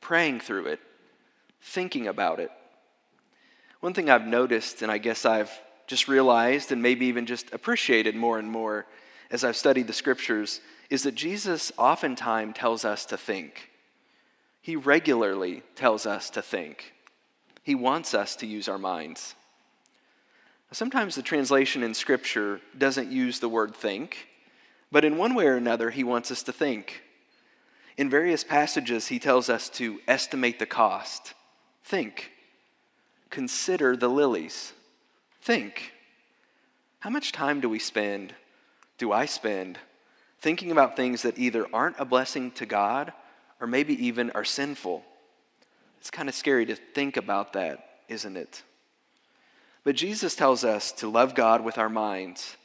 praying 0.00 0.40
through 0.40 0.68
it, 0.68 0.80
thinking 1.60 2.06
about 2.06 2.40
it. 2.40 2.50
One 3.80 3.92
thing 3.92 4.08
I've 4.08 4.26
noticed, 4.26 4.80
and 4.80 4.90
I 4.90 4.96
guess 4.96 5.26
I've 5.26 5.52
just 5.86 6.08
realized 6.08 6.72
and 6.72 6.82
maybe 6.82 7.06
even 7.06 7.26
just 7.26 7.52
appreciated 7.52 8.14
more 8.14 8.38
and 8.38 8.50
more 8.50 8.86
as 9.30 9.44
I've 9.44 9.56
studied 9.56 9.86
the 9.86 9.92
scriptures, 9.92 10.60
is 10.90 11.02
that 11.04 11.14
Jesus 11.14 11.72
oftentimes 11.78 12.54
tells 12.54 12.84
us 12.84 13.06
to 13.06 13.16
think. 13.16 13.70
He 14.60 14.76
regularly 14.76 15.62
tells 15.74 16.06
us 16.06 16.30
to 16.30 16.42
think. 16.42 16.92
He 17.62 17.74
wants 17.74 18.12
us 18.12 18.36
to 18.36 18.46
use 18.46 18.68
our 18.68 18.78
minds. 18.78 19.34
Sometimes 20.72 21.14
the 21.14 21.22
translation 21.22 21.82
in 21.82 21.92
Scripture 21.92 22.60
doesn't 22.76 23.12
use 23.12 23.40
the 23.40 23.48
word 23.48 23.74
think, 23.74 24.28
but 24.90 25.04
in 25.04 25.18
one 25.18 25.34
way 25.34 25.46
or 25.46 25.56
another, 25.56 25.90
he 25.90 26.04
wants 26.04 26.30
us 26.30 26.42
to 26.44 26.52
think. 26.52 27.02
In 27.98 28.08
various 28.08 28.42
passages, 28.42 29.08
he 29.08 29.18
tells 29.18 29.50
us 29.50 29.68
to 29.70 30.00
estimate 30.08 30.58
the 30.58 30.66
cost. 30.66 31.34
Think. 31.84 32.30
Consider 33.28 33.96
the 33.96 34.08
lilies. 34.08 34.72
Think. 35.42 35.92
How 37.00 37.10
much 37.10 37.32
time 37.32 37.60
do 37.60 37.68
we 37.68 37.80
spend, 37.80 38.32
do 38.96 39.10
I 39.10 39.26
spend, 39.26 39.78
thinking 40.40 40.70
about 40.70 40.94
things 40.94 41.22
that 41.22 41.36
either 41.36 41.66
aren't 41.72 41.98
a 41.98 42.04
blessing 42.04 42.52
to 42.52 42.66
God 42.66 43.12
or 43.60 43.66
maybe 43.66 44.06
even 44.06 44.30
are 44.30 44.44
sinful? 44.44 45.02
It's 45.98 46.12
kind 46.12 46.28
of 46.28 46.36
scary 46.36 46.64
to 46.66 46.76
think 46.76 47.16
about 47.16 47.54
that, 47.54 47.98
isn't 48.08 48.36
it? 48.36 48.62
But 49.82 49.96
Jesus 49.96 50.36
tells 50.36 50.64
us 50.64 50.92
to 50.92 51.08
love 51.08 51.34
God 51.34 51.64
with 51.64 51.76
our 51.76 51.88
minds. 51.88 52.56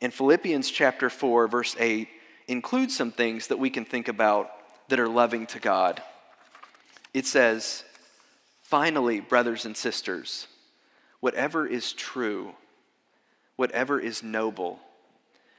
And 0.00 0.12
Philippians 0.12 0.70
chapter 0.70 1.08
4, 1.08 1.46
verse 1.46 1.76
8, 1.78 2.08
includes 2.48 2.96
some 2.96 3.12
things 3.12 3.46
that 3.46 3.60
we 3.60 3.70
can 3.70 3.84
think 3.84 4.08
about 4.08 4.50
that 4.88 4.98
are 4.98 5.08
loving 5.08 5.46
to 5.46 5.60
God. 5.60 6.02
It 7.12 7.26
says, 7.26 7.84
Finally, 8.62 9.20
brothers 9.20 9.66
and 9.66 9.76
sisters, 9.76 10.48
whatever 11.24 11.66
is 11.66 11.94
true, 11.94 12.52
whatever 13.56 13.98
is 13.98 14.22
noble, 14.22 14.78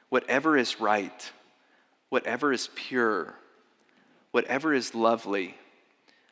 whatever 0.09 0.55
is 0.55 0.79
right, 0.79 1.31
whatever 2.09 2.53
is 2.53 2.69
pure, 2.75 3.33
whatever 4.29 4.75
is 4.75 4.93
lovely, 4.93 5.55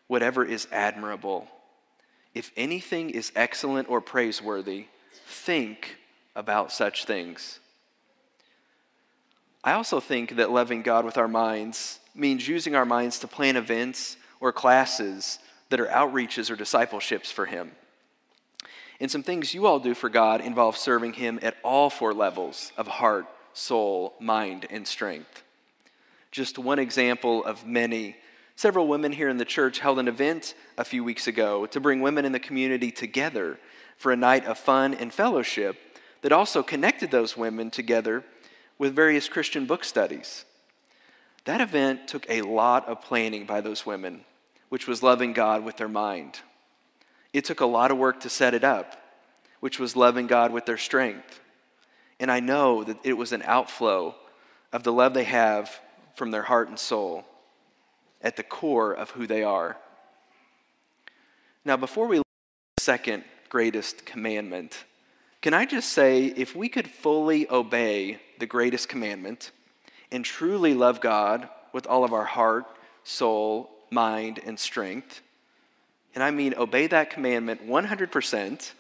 whatever 0.06 0.46
is 0.46 0.68
admirable 0.72 1.48
if 2.36 2.52
anything 2.56 3.10
is 3.10 3.32
excellent 3.36 3.90
or 3.90 4.02
praiseworthy, 4.02 4.86
think 5.26 5.98
about 6.36 6.72
such 6.72 7.06
things. 7.06 7.60
I 9.64 9.74
also 9.74 10.00
think 10.00 10.36
that 10.36 10.52
loving 10.52 10.84
God 10.84 11.06
with 11.06 11.18
our 11.18 11.28
minds 11.28 12.00
means 12.14 12.48
using 12.48 12.76
our 12.76 12.86
minds 12.86 13.18
to 13.20 13.28
plan 13.28 13.56
events 13.56 14.16
or 14.40 14.52
classes 14.52 15.40
that 15.70 15.80
are 15.80 15.88
outreaches 15.88 16.52
or 16.52 16.56
discipleships 16.56 17.32
for 17.32 17.48
Him. 17.48 17.72
And 19.00 19.10
some 19.10 19.24
things 19.24 19.54
you 19.54 19.66
all 19.66 19.80
do 19.80 19.94
for 19.94 20.10
God 20.10 20.42
involve 20.42 20.78
serving 20.78 21.14
Him 21.14 21.40
at 21.42 21.58
all 21.64 21.90
four 21.90 22.14
levels 22.14 22.72
of 22.78 22.88
heart, 22.88 23.26
soul, 23.54 24.14
mind, 24.20 24.68
and 24.70 24.88
strength. 24.88 25.44
Just 26.32 26.58
one 26.58 26.80
example 26.80 27.44
of 27.44 27.66
many 27.66 28.16
Several 28.56 28.88
women 28.88 29.12
here 29.12 29.30
in 29.30 29.38
the 29.38 29.46
church 29.46 29.80
held 29.80 30.00
an 30.00 30.08
event 30.08 30.54
a 30.78 30.86
few 30.86 31.04
weeks 31.04 31.28
ago 31.28 31.66
to 31.68 31.80
bring 31.80 32.02
women 32.02 32.24
in 32.24 32.32
the 32.32 32.40
community 32.40 32.92
together 32.92 33.58
for 33.98 34.12
a 34.12 34.18
night 34.18 34.46
of 34.46 34.60
fun 34.60 34.94
and 34.94 35.12
fellowship 35.12 35.76
that 36.22 36.32
also 36.32 36.62
connected 36.62 37.10
those 37.10 37.36
women 37.36 37.72
together 37.72 38.24
with 38.78 38.96
various 38.96 39.28
Christian 39.28 39.66
book 39.66 39.84
studies. 39.84 40.46
That 41.46 41.62
event 41.62 42.08
took 42.08 42.26
a 42.30 42.44
lot 42.44 42.88
of 42.88 43.02
planning 43.02 43.46
by 43.46 43.60
those 43.60 43.86
women, 43.86 44.24
which 44.70 44.88
was 44.88 45.04
loving 45.04 45.34
God 45.34 45.66
with 45.66 45.78
their 45.78 45.90
mind. 45.90 46.40
It 47.34 47.46
took 47.46 47.60
a 47.60 47.66
lot 47.66 47.92
of 47.92 47.98
work 47.98 48.22
to 48.22 48.30
set 48.30 48.54
it 48.54 48.64
up, 48.64 48.96
which 49.60 49.80
was 49.80 49.96
loving 49.96 50.28
God 50.28 50.54
with 50.54 50.66
their 50.66 50.78
strength. 50.78 51.42
And 52.20 52.32
I 52.32 52.40
know 52.40 52.84
that 52.84 53.00
it 53.04 53.14
was 53.14 53.34
an 53.34 53.42
outflow 53.44 54.16
of 54.72 54.84
the 54.84 54.94
love 54.94 55.14
they 55.14 55.24
have 55.26 55.72
from 56.16 56.32
their 56.32 56.44
heart 56.44 56.70
and 56.70 56.80
soul 56.80 57.26
at 58.22 58.36
the 58.36 58.44
core 58.44 58.94
of 58.94 59.12
who 59.12 59.28
they 59.28 59.44
are. 59.44 59.78
Now, 61.66 61.76
before 61.78 62.08
we 62.08 62.18
look 62.18 62.28
at 62.28 62.78
the 62.78 62.84
second 62.84 63.24
greatest 63.50 64.06
commandment, 64.06 64.86
can 65.42 65.54
I 65.54 65.66
just 65.66 65.90
say 65.90 66.26
if 66.26 66.56
we 66.56 66.70
could 66.70 66.88
fully 66.88 67.50
obey 67.50 68.20
the 68.40 68.46
greatest 68.46 68.90
commandment 68.90 69.52
and 70.12 70.24
truly 70.24 70.74
love 70.74 71.02
God 71.02 71.50
with 71.74 71.88
all 71.88 72.04
of 72.04 72.14
our 72.14 72.26
heart, 72.26 72.66
soul, 73.04 73.70
mind, 73.90 74.40
and 74.46 74.60
strength, 74.60 75.22
and 76.16 76.24
I 76.24 76.32
mean 76.32 76.54
obey 76.56 76.88
that 76.88 77.10
commandment 77.10 77.68
100%, 77.68 78.72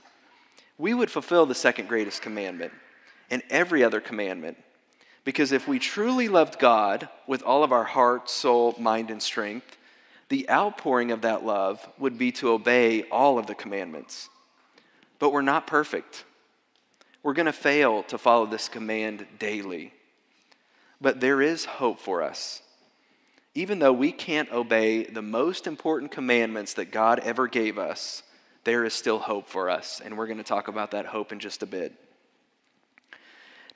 we 0.77 0.93
would 0.93 1.11
fulfill 1.11 1.45
the 1.45 1.55
second 1.55 1.87
greatest 1.87 2.21
commandment 2.21 2.73
and 3.29 3.41
every 3.49 3.83
other 3.83 4.01
commandment 4.01 4.57
because 5.25 5.51
if 5.51 5.67
we 5.67 5.79
truly 5.79 6.27
loved 6.27 6.59
God 6.59 7.07
with 7.27 7.43
all 7.43 7.63
of 7.63 7.71
our 7.71 7.83
heart, 7.83 8.29
soul, 8.29 8.75
mind, 8.77 9.09
and 9.09 9.21
strength, 9.21 9.77
the 10.29 10.49
outpouring 10.49 11.11
of 11.11 11.21
that 11.21 11.45
love 11.45 11.87
would 11.97 12.17
be 12.17 12.31
to 12.33 12.51
obey 12.51 13.03
all 13.03 13.37
of 13.37 13.47
the 13.47 13.55
commandments. 13.55 14.29
But 15.19 15.31
we're 15.31 15.41
not 15.41 15.67
perfect. 15.67 16.25
We're 17.21 17.33
going 17.33 17.45
to 17.45 17.53
fail 17.53 18.03
to 18.03 18.17
follow 18.17 18.45
this 18.45 18.67
command 18.67 19.25
daily. 19.39 19.93
But 20.99 21.21
there 21.21 21.41
is 21.41 21.65
hope 21.65 21.99
for 21.99 22.21
us. 22.21 22.62
Even 23.55 23.79
though 23.79 23.93
we 23.93 24.11
can't 24.11 24.51
obey 24.51 25.03
the 25.03 25.21
most 25.21 25.67
important 25.67 26.11
commandments 26.11 26.73
that 26.73 26.91
God 26.91 27.19
ever 27.19 27.47
gave 27.47 27.77
us, 27.77 28.23
there 28.63 28.83
is 28.83 28.93
still 28.93 29.19
hope 29.19 29.47
for 29.47 29.69
us. 29.69 30.01
And 30.03 30.17
we're 30.17 30.27
going 30.27 30.37
to 30.37 30.43
talk 30.43 30.67
about 30.67 30.91
that 30.91 31.05
hope 31.05 31.31
in 31.31 31.39
just 31.39 31.61
a 31.61 31.67
bit. 31.67 31.93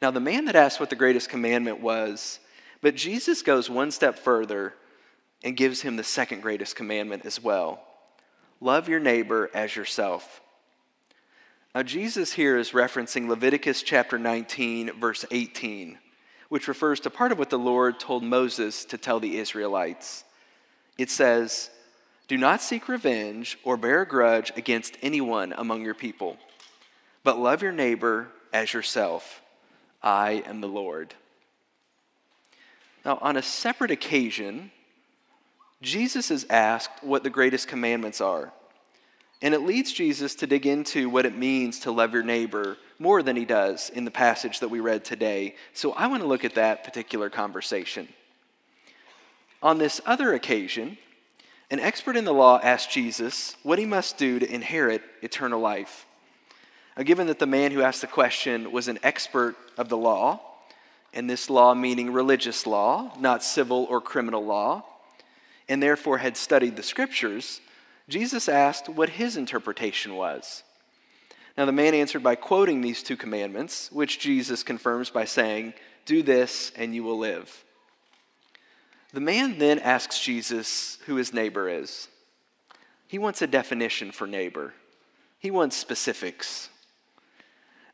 Now, 0.01 0.11
the 0.11 0.19
man 0.19 0.45
that 0.45 0.55
asked 0.55 0.79
what 0.79 0.89
the 0.89 0.95
greatest 0.95 1.29
commandment 1.29 1.79
was, 1.79 2.39
but 2.81 2.95
Jesus 2.95 3.41
goes 3.41 3.69
one 3.69 3.91
step 3.91 4.17
further 4.17 4.73
and 5.43 5.57
gives 5.57 5.81
him 5.81 5.95
the 5.95 6.03
second 6.03 6.41
greatest 6.41 6.75
commandment 6.75 7.25
as 7.25 7.41
well 7.41 7.83
love 8.59 8.89
your 8.89 8.99
neighbor 8.99 9.51
as 9.53 9.75
yourself. 9.75 10.41
Now, 11.75 11.83
Jesus 11.83 12.33
here 12.33 12.57
is 12.57 12.71
referencing 12.71 13.27
Leviticus 13.27 13.83
chapter 13.83 14.17
19, 14.17 14.99
verse 14.99 15.25
18, 15.29 15.99
which 16.49 16.67
refers 16.67 16.99
to 17.01 17.09
part 17.09 17.31
of 17.31 17.39
what 17.39 17.49
the 17.49 17.59
Lord 17.59 17.99
told 17.99 18.23
Moses 18.23 18.85
to 18.85 18.97
tell 18.97 19.19
the 19.19 19.37
Israelites. 19.37 20.23
It 20.97 21.09
says, 21.09 21.69
Do 22.27 22.37
not 22.37 22.61
seek 22.61 22.87
revenge 22.87 23.57
or 23.63 23.77
bear 23.77 24.01
a 24.01 24.07
grudge 24.07 24.51
against 24.55 24.97
anyone 25.01 25.53
among 25.57 25.83
your 25.83 25.93
people, 25.93 26.37
but 27.23 27.39
love 27.39 27.61
your 27.61 27.71
neighbor 27.71 28.29
as 28.53 28.73
yourself. 28.73 29.41
I 30.01 30.43
am 30.45 30.61
the 30.61 30.67
Lord. 30.67 31.13
Now, 33.03 33.17
on 33.21 33.37
a 33.37 33.41
separate 33.41 33.91
occasion, 33.91 34.71
Jesus 35.81 36.31
is 36.31 36.45
asked 36.49 37.03
what 37.03 37.23
the 37.23 37.29
greatest 37.29 37.67
commandments 37.67 38.21
are. 38.21 38.51
And 39.41 39.53
it 39.53 39.61
leads 39.61 39.93
Jesus 39.93 40.33
to 40.35 40.47
dig 40.47 40.65
into 40.65 41.09
what 41.09 41.25
it 41.25 41.37
means 41.37 41.79
to 41.81 41.91
love 41.91 42.13
your 42.13 42.23
neighbor 42.23 42.77
more 42.97 43.21
than 43.21 43.35
he 43.35 43.45
does 43.45 43.89
in 43.91 44.03
the 44.03 44.11
passage 44.11 44.59
that 44.59 44.69
we 44.69 44.79
read 44.79 45.05
today. 45.05 45.55
So 45.73 45.91
I 45.91 46.07
want 46.07 46.23
to 46.23 46.27
look 46.27 46.43
at 46.43 46.55
that 46.55 46.83
particular 46.83 47.29
conversation. 47.29 48.07
On 49.61 49.77
this 49.77 50.01
other 50.05 50.33
occasion, 50.33 50.97
an 51.69 51.79
expert 51.79 52.15
in 52.15 52.25
the 52.25 52.33
law 52.33 52.59
asked 52.63 52.91
Jesus 52.91 53.55
what 53.61 53.77
he 53.77 53.85
must 53.85 54.17
do 54.17 54.39
to 54.39 54.51
inherit 54.51 55.03
eternal 55.21 55.59
life. 55.59 56.05
Now, 56.95 57.03
given 57.03 57.27
that 57.27 57.37
the 57.37 57.45
man 57.45 57.71
who 57.71 57.81
asked 57.81 58.01
the 58.01 58.07
question 58.07 58.71
was 58.71 58.87
an 58.87 58.97
expert 59.03 59.55
of 59.77 59.89
the 59.89 59.97
law, 59.97 60.41
and 61.13 61.29
this 61.29 61.49
law 61.49 61.73
meaning 61.75 62.11
religious 62.11 62.65
law, 62.65 63.13
not 63.19 63.43
civil 63.43 63.85
or 63.89 64.01
criminal 64.01 64.43
law, 64.43 64.83
and 65.69 65.81
therefore 65.83 66.17
had 66.17 66.37
studied 66.37 66.75
the 66.75 66.83
scriptures, 66.83 67.61
Jesus 68.09 68.47
asked 68.47 68.87
what 68.87 69.09
his 69.09 69.35
interpretation 69.37 70.15
was. 70.15 70.63
Now, 71.57 71.65
the 71.65 71.71
man 71.71 71.95
answered 71.95 72.21
by 72.21 72.35
quoting 72.35 72.81
these 72.81 73.01
two 73.01 73.17
commandments, 73.17 73.91
which 73.91 74.19
Jesus 74.19 74.63
confirms 74.63 75.09
by 75.09 75.25
saying, 75.25 75.73
Do 76.05 76.21
this 76.21 76.71
and 76.75 76.93
you 76.93 77.03
will 77.03 77.17
live. 77.17 77.65
The 79.11 79.19
man 79.19 79.57
then 79.57 79.79
asks 79.79 80.19
Jesus 80.19 80.99
who 81.05 81.15
his 81.15 81.33
neighbor 81.33 81.67
is. 81.67 82.07
He 83.07 83.17
wants 83.17 83.41
a 83.41 83.47
definition 83.47 84.11
for 84.11 84.27
neighbor, 84.27 84.73
he 85.39 85.51
wants 85.51 85.75
specifics. 85.75 86.69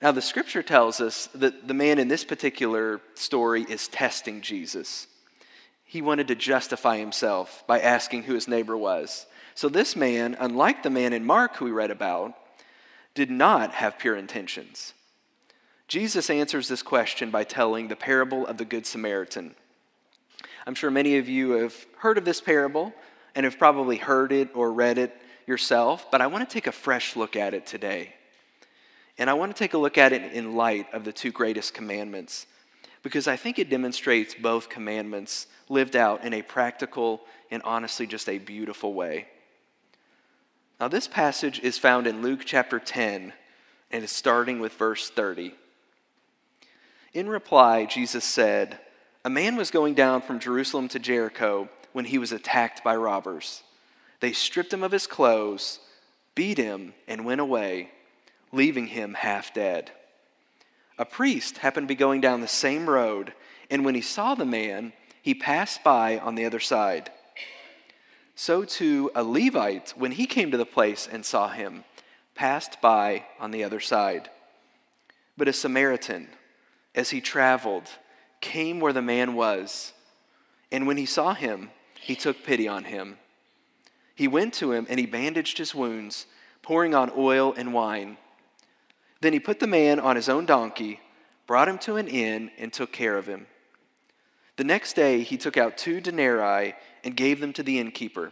Now, 0.01 0.11
the 0.11 0.21
scripture 0.21 0.63
tells 0.63 0.99
us 0.99 1.27
that 1.27 1.65
the 1.65 1.73
man 1.73 1.97
in 1.97 2.09
this 2.09 2.25
particular 2.25 2.99
story 3.13 3.63
is 3.63 3.87
testing 3.87 4.41
Jesus. 4.41 5.07
He 5.85 6.01
wanted 6.01 6.27
to 6.27 6.35
justify 6.35 6.97
himself 6.97 7.63
by 7.67 7.79
asking 7.79 8.23
who 8.23 8.33
his 8.33 8.49
neighbor 8.49 8.75
was. 8.75 9.25
So, 9.55 9.69
this 9.69 9.95
man, 9.95 10.35
unlike 10.39 10.83
the 10.83 10.89
man 10.89 11.13
in 11.13 11.25
Mark 11.25 11.55
who 11.55 11.65
we 11.65 11.71
read 11.71 11.91
about, 11.91 12.33
did 13.13 13.29
not 13.29 13.71
have 13.73 13.99
pure 13.99 14.15
intentions. 14.15 14.93
Jesus 15.87 16.29
answers 16.29 16.67
this 16.67 16.81
question 16.81 17.29
by 17.29 17.43
telling 17.43 17.87
the 17.87 17.95
parable 17.95 18.47
of 18.47 18.57
the 18.57 18.65
Good 18.65 18.85
Samaritan. 18.85 19.53
I'm 20.65 20.75
sure 20.75 20.89
many 20.89 21.17
of 21.17 21.29
you 21.29 21.51
have 21.51 21.75
heard 21.97 22.17
of 22.17 22.25
this 22.25 22.41
parable 22.41 22.93
and 23.35 23.43
have 23.43 23.59
probably 23.59 23.97
heard 23.97 24.31
it 24.31 24.49
or 24.55 24.71
read 24.71 24.97
it 24.97 25.15
yourself, 25.45 26.09
but 26.09 26.21
I 26.21 26.27
want 26.27 26.47
to 26.47 26.51
take 26.51 26.67
a 26.67 26.71
fresh 26.71 27.15
look 27.15 27.35
at 27.35 27.53
it 27.53 27.65
today. 27.65 28.13
And 29.17 29.29
I 29.29 29.33
want 29.33 29.55
to 29.55 29.59
take 29.59 29.73
a 29.73 29.77
look 29.77 29.97
at 29.97 30.13
it 30.13 30.31
in 30.31 30.55
light 30.55 30.87
of 30.93 31.03
the 31.03 31.13
two 31.13 31.31
greatest 31.31 31.73
commandments, 31.73 32.47
because 33.03 33.27
I 33.27 33.35
think 33.35 33.59
it 33.59 33.69
demonstrates 33.69 34.33
both 34.33 34.69
commandments 34.69 35.47
lived 35.69 35.95
out 35.95 36.23
in 36.23 36.33
a 36.33 36.41
practical 36.41 37.21
and 37.51 37.61
honestly 37.63 38.07
just 38.07 38.29
a 38.29 38.37
beautiful 38.37 38.93
way. 38.93 39.27
Now, 40.79 40.87
this 40.87 41.07
passage 41.07 41.59
is 41.59 41.77
found 41.77 42.07
in 42.07 42.21
Luke 42.21 42.41
chapter 42.45 42.79
10, 42.79 43.33
and 43.91 44.03
is 44.03 44.11
starting 44.11 44.59
with 44.59 44.73
verse 44.73 45.09
30. 45.09 45.55
In 47.13 47.29
reply, 47.29 47.85
Jesus 47.85 48.23
said, 48.23 48.79
A 49.23 49.29
man 49.29 49.55
was 49.55 49.69
going 49.69 49.93
down 49.93 50.21
from 50.21 50.39
Jerusalem 50.39 50.87
to 50.89 50.99
Jericho 50.99 51.69
when 51.93 52.05
he 52.05 52.17
was 52.17 52.31
attacked 52.31 52.83
by 52.83 52.95
robbers. 52.95 53.61
They 54.19 54.33
stripped 54.33 54.73
him 54.73 54.83
of 54.83 54.91
his 54.91 55.05
clothes, 55.05 55.79
beat 56.33 56.57
him, 56.57 56.95
and 57.07 57.23
went 57.23 57.39
away, 57.39 57.91
leaving 58.51 58.87
him 58.87 59.13
half 59.13 59.53
dead. 59.53 59.91
A 60.97 61.05
priest 61.05 61.59
happened 61.59 61.87
to 61.87 61.93
be 61.93 61.97
going 61.97 62.19
down 62.19 62.41
the 62.41 62.47
same 62.47 62.89
road, 62.89 63.33
and 63.69 63.85
when 63.85 63.95
he 63.95 64.01
saw 64.01 64.33
the 64.33 64.45
man, 64.45 64.93
he 65.21 65.35
passed 65.35 65.83
by 65.83 66.17
on 66.17 66.35
the 66.35 66.45
other 66.45 66.59
side. 66.59 67.11
So 68.35 68.65
too 68.65 69.11
a 69.13 69.23
Levite, 69.23 69.93
when 69.95 70.13
he 70.13 70.25
came 70.25 70.51
to 70.51 70.57
the 70.57 70.65
place 70.65 71.07
and 71.11 71.25
saw 71.25 71.49
him, 71.49 71.83
passed 72.35 72.81
by 72.81 73.25
on 73.39 73.51
the 73.51 73.63
other 73.63 73.79
side. 73.79 74.29
But 75.37 75.47
a 75.47 75.53
Samaritan, 75.53 76.29
as 76.95 77.11
he 77.11 77.21
traveled, 77.21 77.89
came 78.41 78.79
where 78.79 78.93
the 78.93 79.01
man 79.01 79.35
was, 79.35 79.93
and 80.71 80.87
when 80.87 80.97
he 80.97 81.05
saw 81.05 81.33
him, 81.33 81.69
he 81.99 82.15
took 82.15 82.43
pity 82.43 82.67
on 82.67 82.85
him. 82.85 83.17
He 84.15 84.27
went 84.27 84.53
to 84.55 84.71
him 84.71 84.85
and 84.89 84.99
he 84.99 85.05
bandaged 85.05 85.57
his 85.57 85.73
wounds, 85.73 86.25
pouring 86.61 86.93
on 86.93 87.11
oil 87.15 87.53
and 87.55 87.73
wine. 87.73 88.17
Then 89.21 89.33
he 89.33 89.39
put 89.39 89.59
the 89.59 89.67
man 89.67 89.99
on 89.99 90.15
his 90.15 90.29
own 90.29 90.45
donkey, 90.45 90.99
brought 91.47 91.67
him 91.67 91.77
to 91.79 91.95
an 91.95 92.07
inn, 92.07 92.51
and 92.57 92.73
took 92.73 92.91
care 92.91 93.17
of 93.17 93.27
him. 93.27 93.47
The 94.57 94.63
next 94.63 94.95
day 94.95 95.21
he 95.21 95.37
took 95.37 95.57
out 95.57 95.77
two 95.77 96.01
denarii 96.01 96.73
and 97.03 97.15
gave 97.15 97.39
them 97.39 97.53
to 97.53 97.63
the 97.63 97.79
innkeeper. 97.79 98.31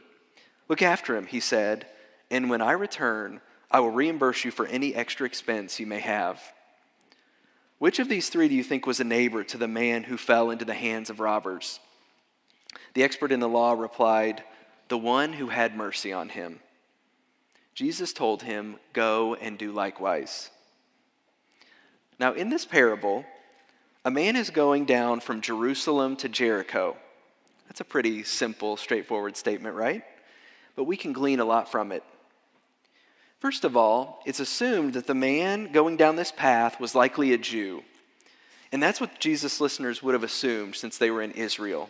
Look 0.68 0.82
after 0.82 1.16
him, 1.16 1.26
he 1.26 1.40
said, 1.40 1.86
and 2.30 2.50
when 2.50 2.62
I 2.62 2.72
return, 2.72 3.42
I 3.70 3.80
will 3.80 3.92
reimburse 3.92 4.46
you 4.46 4.52
for 4.52 4.66
any 4.68 4.96
extra 4.96 5.26
expense 5.26 5.80
you 5.80 5.86
may 5.86 6.00
have. 6.00 6.42
Which 7.78 8.00
of 8.00 8.10
these 8.10 8.30
three 8.30 8.48
do 8.48 8.56
you 8.56 8.64
think 8.64 8.86
was 8.86 9.00
a 9.00 9.04
neighbor 9.04 9.44
to 9.44 9.58
the 9.58 9.68
man 9.68 10.04
who 10.04 10.18
fell 10.18 10.52
into 10.52 10.66
the 10.66 10.74
hands 10.74 11.10
of 11.10 11.20
robbers? 11.20 11.80
The 12.94 13.04
expert 13.04 13.32
in 13.32 13.40
the 13.40 13.50
law 13.50 13.74
replied, 13.74 14.44
The 14.88 14.98
one 14.98 15.34
who 15.34 15.48
had 15.48 15.76
mercy 15.76 16.14
on 16.14 16.30
him. 16.30 16.60
Jesus 17.74 18.14
told 18.14 18.44
him, 18.44 18.78
Go 18.94 19.36
and 19.36 19.58
do 19.58 19.72
likewise. 19.72 20.52
Now, 22.20 22.34
in 22.34 22.50
this 22.50 22.66
parable, 22.66 23.26
a 24.06 24.12
man 24.12 24.36
is 24.36 24.52
going 24.52 24.86
down 24.86 25.20
from 25.20 25.42
Jerusalem 25.42 26.16
to 26.18 26.30
Jericho. 26.30 26.98
That's 27.72 27.80
a 27.80 27.86
pretty 27.86 28.24
simple, 28.24 28.76
straightforward 28.76 29.38
statement, 29.38 29.78
right? 29.78 30.04
But 30.76 30.84
we 30.84 30.98
can 30.98 31.14
glean 31.14 31.40
a 31.40 31.46
lot 31.46 31.72
from 31.72 31.94
it. 31.94 32.04
First 33.40 33.64
of 33.64 33.78
all, 33.78 34.22
it's 34.26 34.42
assumed 34.42 34.96
that 34.96 35.08
the 35.08 35.16
man 35.16 35.72
going 35.72 35.96
down 35.96 36.18
this 36.18 36.34
path 36.34 36.82
was 36.82 36.96
likely 36.96 37.32
a 37.32 37.38
Jew. 37.38 37.82
And 38.74 38.84
that's 38.84 39.00
what 39.00 39.22
Jesus' 39.22 39.62
listeners 39.62 40.04
would 40.04 40.14
have 40.16 40.24
assumed 40.26 40.76
since 40.76 40.98
they 40.98 41.10
were 41.10 41.22
in 41.22 41.32
Israel. 41.32 41.90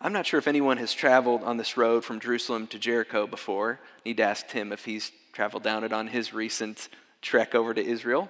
I'm 0.00 0.12
not 0.12 0.26
sure 0.26 0.38
if 0.38 0.48
anyone 0.48 0.78
has 0.78 0.92
traveled 0.92 1.44
on 1.44 1.56
this 1.56 1.76
road 1.76 2.04
from 2.04 2.18
Jerusalem 2.18 2.66
to 2.66 2.80
Jericho 2.80 3.28
before. 3.28 3.78
I 3.78 4.08
Need 4.08 4.16
to 4.16 4.24
ask 4.24 4.48
Tim 4.48 4.72
if 4.72 4.84
he's 4.84 5.12
traveled 5.34 5.62
down 5.62 5.84
it 5.84 5.92
on 5.92 6.08
his 6.08 6.34
recent 6.34 6.88
trek 7.22 7.54
over 7.54 7.72
to 7.72 7.80
Israel. 7.80 8.28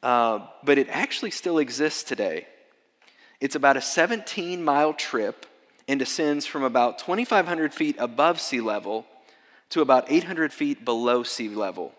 Uh, 0.00 0.46
but 0.62 0.78
it 0.78 0.86
actually 0.90 1.32
still 1.32 1.58
exists 1.58 2.04
today. 2.04 2.46
It's 3.40 3.54
about 3.54 3.76
a 3.76 3.80
17 3.80 4.64
mile 4.64 4.94
trip 4.94 5.46
and 5.88 5.98
descends 5.98 6.46
from 6.46 6.62
about 6.62 6.98
2,500 6.98 7.72
feet 7.72 7.96
above 7.98 8.40
sea 8.40 8.60
level 8.60 9.06
to 9.70 9.80
about 9.80 10.10
800 10.10 10.52
feet 10.52 10.84
below 10.84 11.22
sea 11.22 11.48
level. 11.48 11.92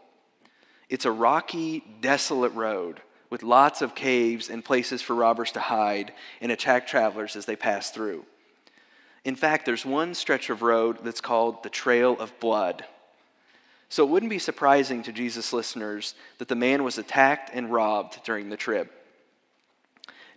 It's 0.89 1.05
a 1.05 1.11
rocky, 1.11 1.83
desolate 2.01 2.53
road 2.53 3.01
with 3.29 3.43
lots 3.43 3.81
of 3.81 3.93
caves 3.93 4.49
and 4.49 4.63
places 4.63 5.01
for 5.01 5.13
robbers 5.13 5.51
to 5.51 5.59
hide 5.59 6.13
and 6.39 6.51
attack 6.51 6.87
travelers 6.87 7.35
as 7.35 7.45
they 7.45 7.55
pass 7.55 7.91
through. 7.91 8.25
In 9.25 9.35
fact, 9.35 9.65
there's 9.65 9.85
one 9.85 10.13
stretch 10.13 10.49
of 10.49 10.61
road 10.61 10.99
that's 11.03 11.19
called 11.19 11.61
the 11.61 11.69
Trail 11.69 12.17
of 12.17 12.37
Blood. 12.39 12.85
So 13.89 14.03
it 14.03 14.09
wouldn't 14.09 14.29
be 14.29 14.39
surprising 14.39 15.03
to 15.03 15.11
Jesus' 15.11 15.51
listeners 15.51 16.15
that 16.37 16.47
the 16.47 16.55
man 16.55 16.83
was 16.83 16.97
attacked 16.97 17.51
and 17.53 17.71
robbed 17.71 18.23
during 18.23 18.49
the 18.49 18.57
trip. 18.57 18.93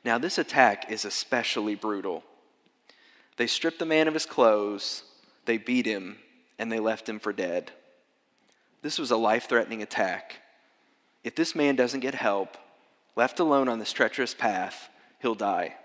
Now, 0.04 0.18
this 0.18 0.38
attack 0.38 0.90
is 0.90 1.04
especially 1.04 1.74
brutal. 1.74 2.24
They 3.36 3.46
stripped 3.46 3.78
the 3.78 3.86
man 3.86 4.08
of 4.08 4.14
his 4.14 4.26
clothes, 4.26 5.04
they 5.44 5.58
beat 5.58 5.86
him, 5.86 6.18
and 6.58 6.70
they 6.70 6.80
left 6.80 7.08
him 7.08 7.18
for 7.18 7.32
dead. 7.32 7.72
This 8.82 8.98
was 8.98 9.10
a 9.10 9.16
life 9.16 9.48
threatening 9.48 9.82
attack. 9.82 10.42
If 11.22 11.34
this 11.34 11.54
man 11.54 11.76
doesn't 11.76 12.00
get 12.00 12.14
help, 12.14 12.56
left 13.14 13.40
alone 13.40 13.68
on 13.68 13.78
this 13.78 13.92
treacherous 13.92 14.34
path, 14.34 14.88
he'll 15.20 15.34
die. 15.34 15.76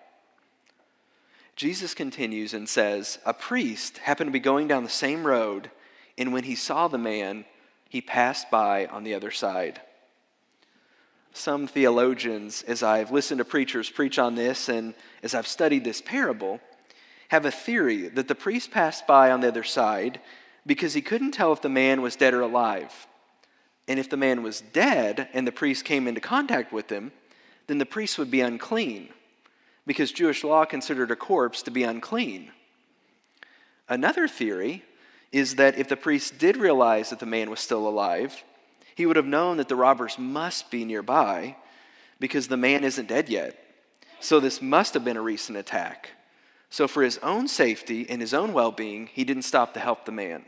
Jesus 1.56 1.94
continues 1.94 2.54
and 2.54 2.68
says, 2.68 3.20
A 3.26 3.34
priest 3.34 4.00
happened 4.00 4.30
to 4.30 4.34
be 4.34 4.40
going 4.40 4.68
down 4.68 4.84
the 4.84 4.90
same 4.90 5.26
road, 5.26 5.72
and 6.18 6.32
when 6.32 6.44
he 6.44 6.56
saw 6.56 6.88
the 6.88 6.98
man, 6.98 7.46
he 7.90 8.02
passed 8.02 8.50
by 8.50 8.86
on 8.88 9.04
the 9.04 9.14
other 9.14 9.32
side 9.32 9.82
some 11.36 11.68
theologians, 11.68 12.64
as 12.64 12.84
I've 12.84 13.12
listened 13.12 13.40
to 13.40 13.46
preachers 13.46 13.90
preach 13.90 14.18
on 14.18 14.36
this 14.36 14.70
and 14.70 14.94
as 15.22 15.36
I've 15.36 15.48
studied 15.48 15.84
this 15.84 16.02
parable, 16.02 16.60
have 17.30 17.46
a 17.46 17.52
theory 17.52 18.08
that 18.10 18.28
the 18.28 18.36
priest 18.36 18.72
passed 18.72 19.06
by 19.06 19.32
on 19.32 19.42
the 19.42 19.48
other 19.48 19.64
side 19.64 20.20
because 20.66 20.94
he 20.94 21.02
couldn't 21.02 21.32
tell 21.32 21.52
if 21.54 21.62
the 21.62 21.70
man 21.70 22.02
was 22.02 22.16
dead 22.16 22.34
or 22.34 22.42
alive. 22.42 23.08
And 23.88 24.00
if 24.00 24.10
the 24.10 24.18
man 24.18 24.44
was 24.44 24.62
dead 24.62 25.28
and 25.34 25.46
the 25.46 25.52
priest 25.52 25.86
came 25.86 26.08
into 26.08 26.22
contact 26.22 26.72
with 26.72 26.90
him, 26.90 27.12
then 27.68 27.78
the 27.78 27.86
priest 27.86 28.18
would 28.18 28.32
be 28.32 28.42
unclean 28.42 29.10
because 29.86 30.12
Jewish 30.12 30.44
law 30.44 30.66
considered 30.66 31.12
a 31.12 31.16
corpse 31.16 31.62
to 31.64 31.72
be 31.72 31.84
unclean. 31.84 32.52
Another 33.88 34.28
theory 34.28 34.84
is 35.32 35.56
that 35.56 35.78
if 35.78 35.88
the 35.88 35.98
priest 35.98 36.38
did 36.38 36.58
realize 36.58 37.10
that 37.10 37.20
the 37.20 37.26
man 37.26 37.50
was 37.50 37.60
still 37.60 37.88
alive, 37.88 38.44
he 38.96 39.06
would 39.06 39.18
have 39.18 39.26
known 39.26 39.58
that 39.58 39.68
the 39.68 39.76
robbers 39.76 40.18
must 40.18 40.72
be 40.72 40.86
nearby 40.86 41.56
because 42.20 42.48
the 42.48 42.58
man 42.58 42.84
isn't 42.84 43.08
dead 43.08 43.30
yet. 43.30 43.58
So 44.20 44.40
this 44.40 44.62
must 44.62 44.94
have 44.94 45.04
been 45.04 45.18
a 45.18 45.22
recent 45.22 45.58
attack. 45.58 46.12
So, 46.70 46.88
for 46.88 47.04
his 47.04 47.20
own 47.20 47.48
safety 47.48 48.10
and 48.10 48.20
his 48.20 48.34
own 48.34 48.52
well 48.52 48.72
being, 48.72 49.08
he 49.08 49.24
didn't 49.24 49.44
stop 49.44 49.74
to 49.76 49.80
help 49.80 50.06
the 50.06 50.12
man. 50.12 50.44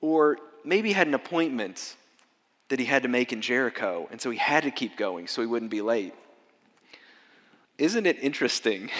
Or 0.00 0.38
maybe 0.64 0.88
he 0.88 0.94
had 0.94 1.06
an 1.06 1.14
appointment 1.14 1.96
that 2.70 2.78
he 2.78 2.86
had 2.86 3.02
to 3.02 3.08
make 3.08 3.32
in 3.32 3.42
Jericho, 3.42 4.08
and 4.10 4.20
so 4.20 4.30
he 4.30 4.38
had 4.38 4.62
to 4.62 4.70
keep 4.70 4.96
going 4.96 5.26
so 5.26 5.42
he 5.42 5.46
wouldn't 5.46 5.70
be 5.70 5.82
late. 5.82 6.14
Isn't 7.78 8.06
it 8.06 8.18
interesting 8.20 8.90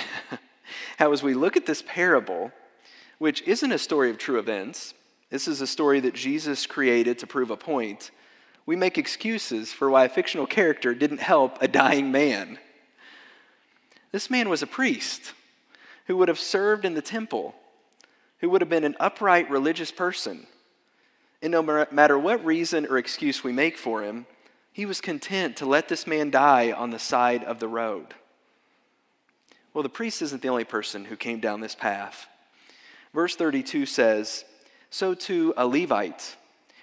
how, 0.98 1.12
as 1.12 1.22
we 1.22 1.34
look 1.34 1.56
at 1.56 1.66
this 1.66 1.82
parable, 1.86 2.52
which 3.18 3.42
isn't 3.42 3.72
a 3.72 3.78
story 3.78 4.10
of 4.10 4.18
true 4.18 4.38
events, 4.38 4.94
this 5.30 5.48
is 5.48 5.60
a 5.60 5.66
story 5.66 6.00
that 6.00 6.14
Jesus 6.14 6.66
created 6.66 7.18
to 7.20 7.26
prove 7.26 7.50
a 7.50 7.56
point. 7.56 8.10
We 8.66 8.76
make 8.76 8.98
excuses 8.98 9.72
for 9.72 9.88
why 9.88 10.04
a 10.04 10.08
fictional 10.08 10.46
character 10.46 10.94
didn't 10.94 11.20
help 11.20 11.62
a 11.62 11.68
dying 11.68 12.12
man. 12.12 12.58
This 14.12 14.28
man 14.28 14.48
was 14.48 14.62
a 14.62 14.66
priest 14.66 15.32
who 16.06 16.16
would 16.16 16.28
have 16.28 16.38
served 16.38 16.84
in 16.84 16.94
the 16.94 17.02
temple, 17.02 17.54
who 18.38 18.50
would 18.50 18.60
have 18.60 18.68
been 18.68 18.84
an 18.84 18.96
upright 18.98 19.48
religious 19.50 19.92
person. 19.92 20.46
And 21.40 21.52
no 21.52 21.62
matter 21.62 22.18
what 22.18 22.44
reason 22.44 22.86
or 22.86 22.98
excuse 22.98 23.44
we 23.44 23.52
make 23.52 23.78
for 23.78 24.02
him, 24.02 24.26
he 24.72 24.84
was 24.84 25.00
content 25.00 25.56
to 25.56 25.66
let 25.66 25.88
this 25.88 26.06
man 26.06 26.30
die 26.30 26.72
on 26.72 26.90
the 26.90 26.98
side 26.98 27.44
of 27.44 27.60
the 27.60 27.68
road. 27.68 28.14
Well, 29.72 29.82
the 29.82 29.88
priest 29.88 30.22
isn't 30.22 30.42
the 30.42 30.48
only 30.48 30.64
person 30.64 31.04
who 31.04 31.16
came 31.16 31.38
down 31.38 31.60
this 31.60 31.76
path. 31.76 32.26
Verse 33.14 33.36
32 33.36 33.86
says, 33.86 34.44
So 34.90 35.14
too 35.14 35.54
a 35.56 35.66
Levite, 35.66 36.36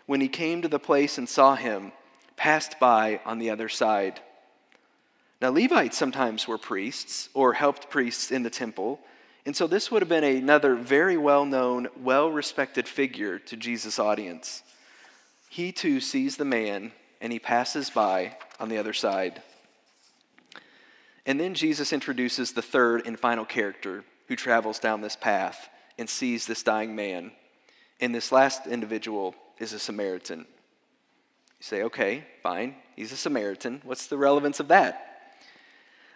when 0.05 0.21
he 0.21 0.29
came 0.29 0.61
to 0.61 0.67
the 0.67 0.79
place 0.79 1.17
and 1.17 1.27
saw 1.27 1.55
him, 1.55 1.91
passed 2.37 2.79
by 2.79 3.19
on 3.25 3.39
the 3.39 3.49
other 3.49 3.67
side. 3.67 4.21
Now, 5.41 5.49
Levites 5.49 5.97
sometimes 5.97 6.47
were 6.47 6.57
priests 6.57 7.29
or 7.33 7.53
helped 7.53 7.89
priests 7.89 8.31
in 8.31 8.43
the 8.43 8.49
temple, 8.49 8.99
and 9.45 9.55
so 9.55 9.67
this 9.67 9.91
would 9.91 10.01
have 10.01 10.09
been 10.09 10.23
another 10.23 10.75
very 10.75 11.17
well 11.17 11.45
known, 11.45 11.87
well 12.01 12.29
respected 12.29 12.87
figure 12.87 13.39
to 13.39 13.55
Jesus' 13.55 13.99
audience. 13.99 14.63
He 15.49 15.71
too 15.71 15.99
sees 15.99 16.37
the 16.37 16.45
man 16.45 16.91
and 17.21 17.31
he 17.31 17.39
passes 17.39 17.89
by 17.89 18.37
on 18.59 18.69
the 18.69 18.77
other 18.77 18.93
side. 18.93 19.41
And 21.25 21.39
then 21.39 21.53
Jesus 21.53 21.93
introduces 21.93 22.51
the 22.51 22.61
third 22.61 23.05
and 23.05 23.19
final 23.19 23.45
character 23.45 24.03
who 24.27 24.35
travels 24.35 24.79
down 24.79 25.01
this 25.01 25.15
path 25.15 25.69
and 25.97 26.09
sees 26.09 26.45
this 26.45 26.63
dying 26.63 26.95
man. 26.95 27.31
And 27.99 28.13
this 28.13 28.31
last 28.31 28.67
individual 28.67 29.35
is 29.59 29.73
a 29.73 29.79
Samaritan. 29.79 30.39
You 30.39 30.45
say, 31.61 31.83
okay, 31.83 32.25
fine, 32.43 32.75
he's 32.95 33.11
a 33.11 33.17
Samaritan. 33.17 33.81
What's 33.83 34.07
the 34.07 34.17
relevance 34.17 34.59
of 34.59 34.67
that? 34.67 35.03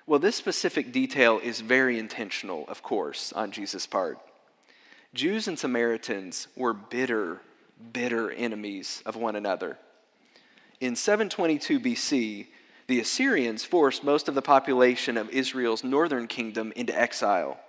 Well, 0.05 0.19
this 0.19 0.35
specific 0.35 0.91
detail 0.91 1.39
is 1.41 1.61
very 1.61 1.97
intentional, 1.97 2.65
of 2.67 2.83
course, 2.83 3.31
on 3.33 3.51
Jesus' 3.51 3.87
part. 3.87 4.19
Jews 5.13 5.47
and 5.47 5.57
Samaritans 5.57 6.47
were 6.55 6.73
bitter, 6.73 7.41
bitter 7.93 8.31
enemies 8.31 9.01
of 9.05 9.15
one 9.15 9.35
another. 9.35 9.77
In 10.79 10.95
722 10.95 11.79
BC, 11.79 12.47
the 12.87 12.99
Assyrians 12.99 13.63
forced 13.63 14.03
most 14.03 14.27
of 14.27 14.35
the 14.35 14.41
population 14.41 15.17
of 15.17 15.29
Israel's 15.29 15.83
northern 15.83 16.27
kingdom 16.27 16.73
into 16.75 16.97
exile. 16.97 17.59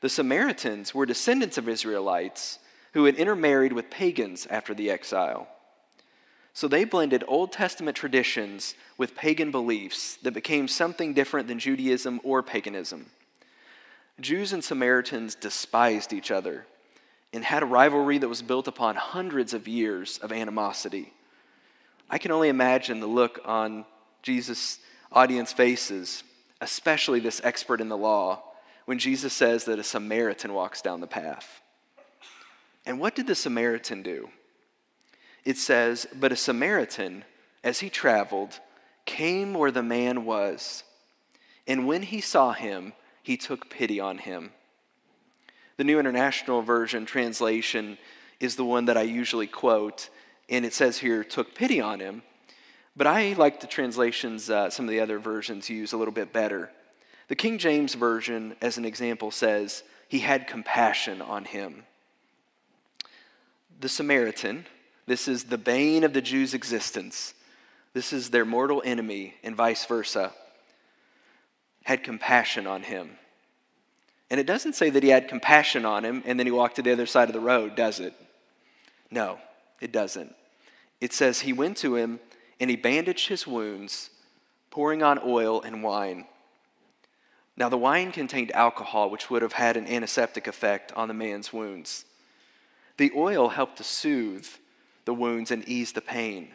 The 0.00 0.08
Samaritans 0.08 0.94
were 0.94 1.06
descendants 1.06 1.56
of 1.56 1.68
Israelites 1.68 2.58
who 2.94 3.04
had 3.04 3.16
intermarried 3.16 3.72
with 3.72 3.90
pagans 3.90 4.46
after 4.46 4.72
the 4.72 4.90
exile. 4.90 5.48
So 6.52 6.68
they 6.68 6.84
blended 6.84 7.24
Old 7.26 7.52
Testament 7.52 7.96
traditions 7.96 8.76
with 8.96 9.16
pagan 9.16 9.50
beliefs 9.50 10.16
that 10.22 10.32
became 10.32 10.68
something 10.68 11.12
different 11.12 11.48
than 11.48 11.58
Judaism 11.58 12.20
or 12.22 12.42
paganism. 12.42 13.06
Jews 14.20 14.52
and 14.52 14.62
Samaritans 14.62 15.34
despised 15.34 16.12
each 16.12 16.30
other 16.30 16.66
and 17.32 17.44
had 17.44 17.64
a 17.64 17.66
rivalry 17.66 18.18
that 18.18 18.28
was 18.28 18.42
built 18.42 18.68
upon 18.68 18.94
hundreds 18.94 19.52
of 19.52 19.66
years 19.66 20.18
of 20.18 20.30
animosity. 20.30 21.12
I 22.08 22.18
can 22.18 22.30
only 22.30 22.48
imagine 22.48 23.00
the 23.00 23.08
look 23.08 23.40
on 23.44 23.84
Jesus' 24.22 24.78
audience 25.10 25.52
faces, 25.52 26.22
especially 26.60 27.18
this 27.18 27.40
expert 27.42 27.80
in 27.80 27.88
the 27.88 27.96
law, 27.96 28.44
when 28.84 29.00
Jesus 29.00 29.32
says 29.32 29.64
that 29.64 29.80
a 29.80 29.84
Samaritan 29.84 30.54
walks 30.54 30.80
down 30.80 31.00
the 31.00 31.08
path. 31.08 31.60
And 32.86 33.00
what 33.00 33.14
did 33.14 33.26
the 33.26 33.34
Samaritan 33.34 34.02
do? 34.02 34.28
it 35.44 35.58
says, 35.58 36.06
But 36.14 36.32
a 36.32 36.36
Samaritan, 36.36 37.24
as 37.62 37.80
he 37.80 37.90
traveled, 37.90 38.60
came 39.04 39.54
where 39.54 39.70
the 39.70 39.82
man 39.82 40.24
was. 40.24 40.84
And 41.66 41.86
when 41.86 42.02
he 42.02 42.20
saw 42.20 42.52
him, 42.52 42.94
he 43.22 43.36
took 43.36 43.70
pity 43.70 44.00
on 44.00 44.18
him. 44.18 44.52
The 45.76 45.84
New 45.84 45.98
International 45.98 46.62
Version 46.62 47.04
translation 47.04 47.98
is 48.40 48.56
the 48.56 48.64
one 48.64 48.86
that 48.86 48.96
I 48.96 49.02
usually 49.02 49.46
quote, 49.46 50.08
and 50.48 50.64
it 50.64 50.74
says 50.74 50.98
here, 50.98 51.24
took 51.24 51.54
pity 51.54 51.80
on 51.80 52.00
him. 52.00 52.22
But 52.96 53.06
I 53.06 53.32
like 53.32 53.60
the 53.60 53.66
translations 53.66 54.48
uh, 54.48 54.70
some 54.70 54.84
of 54.86 54.90
the 54.90 55.00
other 55.00 55.18
versions 55.18 55.68
use 55.68 55.92
a 55.92 55.96
little 55.96 56.14
bit 56.14 56.32
better. 56.32 56.70
The 57.28 57.34
King 57.34 57.58
James 57.58 57.94
Version, 57.94 58.54
as 58.60 58.78
an 58.78 58.84
example, 58.84 59.30
says, 59.30 59.82
he 60.08 60.20
had 60.20 60.46
compassion 60.46 61.20
on 61.20 61.44
him. 61.44 61.84
The 63.80 63.88
Samaritan, 63.88 64.66
this 65.06 65.28
is 65.28 65.44
the 65.44 65.58
bane 65.58 66.04
of 66.04 66.12
the 66.12 66.22
Jews' 66.22 66.54
existence. 66.54 67.34
This 67.92 68.12
is 68.12 68.30
their 68.30 68.44
mortal 68.44 68.82
enemy, 68.84 69.34
and 69.42 69.54
vice 69.54 69.84
versa. 69.86 70.32
Had 71.84 72.02
compassion 72.02 72.66
on 72.66 72.82
him. 72.82 73.18
And 74.30 74.40
it 74.40 74.46
doesn't 74.46 74.74
say 74.74 74.90
that 74.90 75.02
he 75.02 75.10
had 75.10 75.28
compassion 75.28 75.84
on 75.84 76.04
him 76.04 76.22
and 76.26 76.38
then 76.38 76.46
he 76.46 76.52
walked 76.52 76.76
to 76.76 76.82
the 76.82 76.92
other 76.92 77.06
side 77.06 77.28
of 77.28 77.34
the 77.34 77.40
road, 77.40 77.76
does 77.76 78.00
it? 78.00 78.14
No, 79.10 79.38
it 79.80 79.92
doesn't. 79.92 80.34
It 81.00 81.12
says 81.12 81.40
he 81.40 81.52
went 81.52 81.76
to 81.78 81.94
him 81.94 82.20
and 82.58 82.70
he 82.70 82.76
bandaged 82.76 83.28
his 83.28 83.46
wounds, 83.46 84.10
pouring 84.70 85.02
on 85.02 85.20
oil 85.24 85.60
and 85.62 85.82
wine. 85.82 86.24
Now, 87.56 87.68
the 87.68 87.78
wine 87.78 88.10
contained 88.10 88.50
alcohol, 88.52 89.10
which 89.10 89.30
would 89.30 89.42
have 89.42 89.52
had 89.52 89.76
an 89.76 89.86
antiseptic 89.86 90.48
effect 90.48 90.92
on 90.96 91.06
the 91.06 91.14
man's 91.14 91.52
wounds. 91.52 92.04
The 92.96 93.12
oil 93.16 93.48
helped 93.48 93.78
to 93.78 93.84
soothe 93.84 94.46
the 95.04 95.14
wounds 95.14 95.50
and 95.50 95.68
ease 95.68 95.92
the 95.92 96.00
pain. 96.00 96.48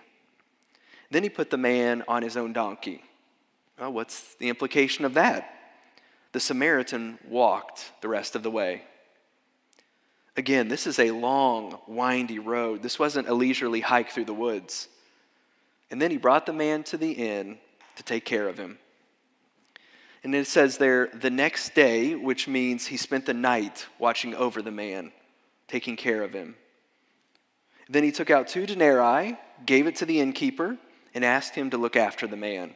Then 1.12 1.24
he 1.24 1.30
put 1.30 1.50
the 1.50 1.58
man 1.58 2.04
on 2.08 2.22
his 2.24 2.38
own 2.38 2.54
donkey. 2.54 3.04
Well, 3.80 3.94
what's 3.94 4.36
the 4.36 4.50
implication 4.50 5.06
of 5.06 5.14
that? 5.16 5.54
The 6.32 6.40
Samaritan 6.40 7.18
walked 7.28 7.92
the 8.02 8.08
rest 8.08 8.36
of 8.36 8.44
the 8.44 8.52
way. 8.52 8.84
Again, 10.38 10.68
this 10.68 10.88
is 10.88 11.00
a 11.00 11.12
long, 11.12 11.80
windy 11.88 12.40
road. 12.40 12.82
This 12.82 13.00
wasn't 13.00 13.28
a 13.28 13.34
leisurely 13.34 13.82
hike 13.82 14.12
through 14.12 14.26
the 14.26 14.34
woods. 14.34 14.88
And 15.92 16.02
then 16.02 16.12
he 16.12 16.18
brought 16.18 16.46
the 16.46 16.54
man 16.54 16.84
to 16.84 16.98
the 16.98 17.12
inn 17.12 17.58
to 17.96 18.04
take 18.04 18.26
care 18.26 18.48
of 18.48 18.58
him. 18.58 18.78
And 20.24 20.36
it 20.36 20.48
says 20.48 20.78
there, 20.78 21.08
the 21.08 21.30
next 21.30 21.74
day, 21.74 22.14
which 22.16 22.48
means 22.48 22.88
he 22.88 22.98
spent 22.98 23.26
the 23.26 23.34
night 23.34 23.88
watching 23.98 24.36
over 24.36 24.62
the 24.62 24.72
man, 24.72 25.12
taking 25.70 25.96
care 25.96 26.24
of 26.24 26.34
him. 26.34 26.56
Then 27.88 28.04
he 28.04 28.12
took 28.12 28.30
out 28.30 28.48
two 28.48 28.66
denarii, 28.66 29.38
gave 29.66 29.88
it 29.88 29.96
to 29.98 30.06
the 30.06 30.20
innkeeper, 30.20 30.78
and 31.14 31.26
asked 31.26 31.56
him 31.56 31.70
to 31.72 31.78
look 31.78 31.96
after 31.96 32.28
the 32.28 32.38
man. 32.38 32.74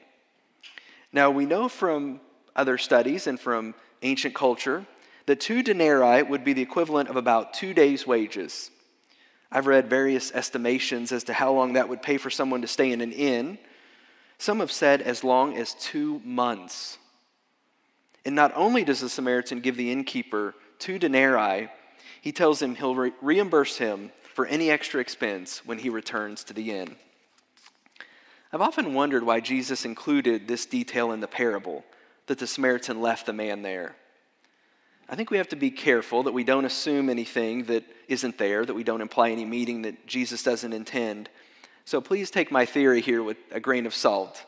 Now, 1.12 1.30
we 1.30 1.46
know 1.46 1.70
from 1.70 2.20
other 2.56 2.78
studies 2.78 3.28
and 3.28 3.40
from 3.40 3.76
ancient 4.02 4.34
culture 4.34 4.86
that 5.26 5.40
two 5.40 5.62
denarii 5.62 6.24
would 6.24 6.44
be 6.44 6.54
the 6.54 6.62
equivalent 6.62 7.10
of 7.10 7.16
about 7.16 7.54
two 7.54 7.74
days' 7.74 8.08
wages. 8.08 8.72
I've 9.52 9.68
read 9.68 9.88
various 9.88 10.32
estimations 10.32 11.12
as 11.12 11.24
to 11.26 11.34
how 11.34 11.54
long 11.54 11.74
that 11.74 11.88
would 11.88 12.02
pay 12.02 12.18
for 12.18 12.32
someone 12.32 12.62
to 12.62 12.68
stay 12.68 12.92
in 12.92 13.02
an 13.02 13.12
inn. 13.12 13.60
Some 14.40 14.60
have 14.60 14.72
said 14.72 15.02
as 15.02 15.24
long 15.24 15.56
as 15.56 15.76
two 15.76 16.20
months. 16.26 16.98
And 18.26 18.36
not 18.36 18.52
only 18.56 18.84
does 18.84 19.00
the 19.00 19.10
Samaritan 19.10 19.60
give 19.60 19.78
the 19.78 19.92
innkeeper 19.92 20.56
two 20.80 20.98
denarii, 20.98 21.70
he 22.22 22.32
tells 22.32 22.62
him 22.62 22.76
he'll 22.76 22.96
re- 22.96 23.14
reimburse 23.22 23.78
him 23.78 24.12
for 24.34 24.46
any 24.46 24.70
extra 24.70 25.00
expense 25.00 25.66
when 25.66 25.80
he 25.80 25.90
returns 25.90 26.44
to 26.46 26.54
the 26.54 26.72
inn. 26.72 26.96
I've 28.52 28.62
often 28.62 28.94
wondered 28.94 29.24
why 29.24 29.40
Jesus 29.40 29.86
included 29.86 30.48
this 30.48 30.66
detail 30.66 31.12
in 31.12 31.20
the 31.20 31.28
parable 31.28 31.84
that 32.28 32.40
the 32.40 32.48
Samaritan 32.48 33.02
left 33.02 33.26
the 33.26 33.34
man 33.34 33.62
there. 33.62 33.96
I 35.10 35.16
think 35.16 35.32
we 35.32 35.38
have 35.38 35.50
to 35.50 35.56
be 35.56 35.72
careful 35.72 36.24
that 36.24 36.34
we 36.34 36.44
don't 36.44 36.66
assume 36.66 37.10
anything 37.10 37.66
that 37.66 37.84
isn't 38.08 38.38
there, 38.38 38.66
that 38.66 38.74
we 38.74 38.84
don't 38.84 39.02
imply 39.02 39.32
any 39.32 39.46
meaning 39.46 39.82
that 39.82 40.08
Jesus 40.08 40.44
doesn't 40.44 40.72
intend. 40.72 41.30
So 41.86 42.00
please 42.00 42.32
take 42.32 42.52
my 42.52 42.66
theory 42.66 43.02
here 43.02 43.22
with 43.22 43.38
a 43.52 43.60
grain 43.60 43.86
of 43.86 43.94
salt. 43.94 44.46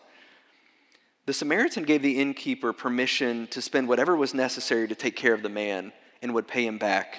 The 1.26 1.34
Samaritan 1.34 1.84
gave 1.84 2.02
the 2.02 2.20
innkeeper 2.20 2.72
permission 2.72 3.48
to 3.48 3.62
spend 3.62 3.88
whatever 3.88 4.16
was 4.16 4.34
necessary 4.34 4.88
to 4.88 4.96
take 4.96 5.16
care 5.16 5.34
of 5.34 5.42
the 5.44 5.50
man 5.50 5.92
and 6.22 6.34
would 6.34 6.48
pay 6.48 6.66
him 6.66 6.78
back. 6.78 7.18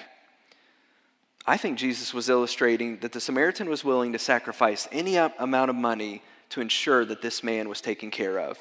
I 1.47 1.55
think 1.55 1.77
Jesus 1.77 2.13
was 2.13 2.27
illustrating 2.27 2.97
that 2.99 3.13
the 3.13 3.21
Samaritan 3.21 3.69
was 3.69 3.85
willing 3.85 4.11
to 4.11 4.19
sacrifice 4.19 4.85
any 4.91 5.15
amount 5.15 5.69
of 5.69 5.77
money 5.77 6.21
to 6.49 6.59
ensure 6.59 7.05
that 7.05 7.21
this 7.21 7.41
man 7.41 7.69
was 7.69 7.79
taken 7.79 8.11
care 8.11 8.37
of. 8.37 8.59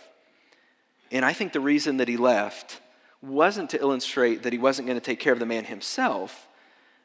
And 1.10 1.24
I 1.24 1.32
think 1.32 1.52
the 1.52 1.60
reason 1.60 1.96
that 1.96 2.06
he 2.06 2.16
left 2.16 2.80
wasn't 3.20 3.70
to 3.70 3.80
illustrate 3.80 4.44
that 4.44 4.52
he 4.52 4.58
wasn't 4.58 4.86
going 4.86 4.98
to 4.98 5.04
take 5.04 5.18
care 5.18 5.32
of 5.32 5.40
the 5.40 5.46
man 5.46 5.64
himself, 5.64 6.46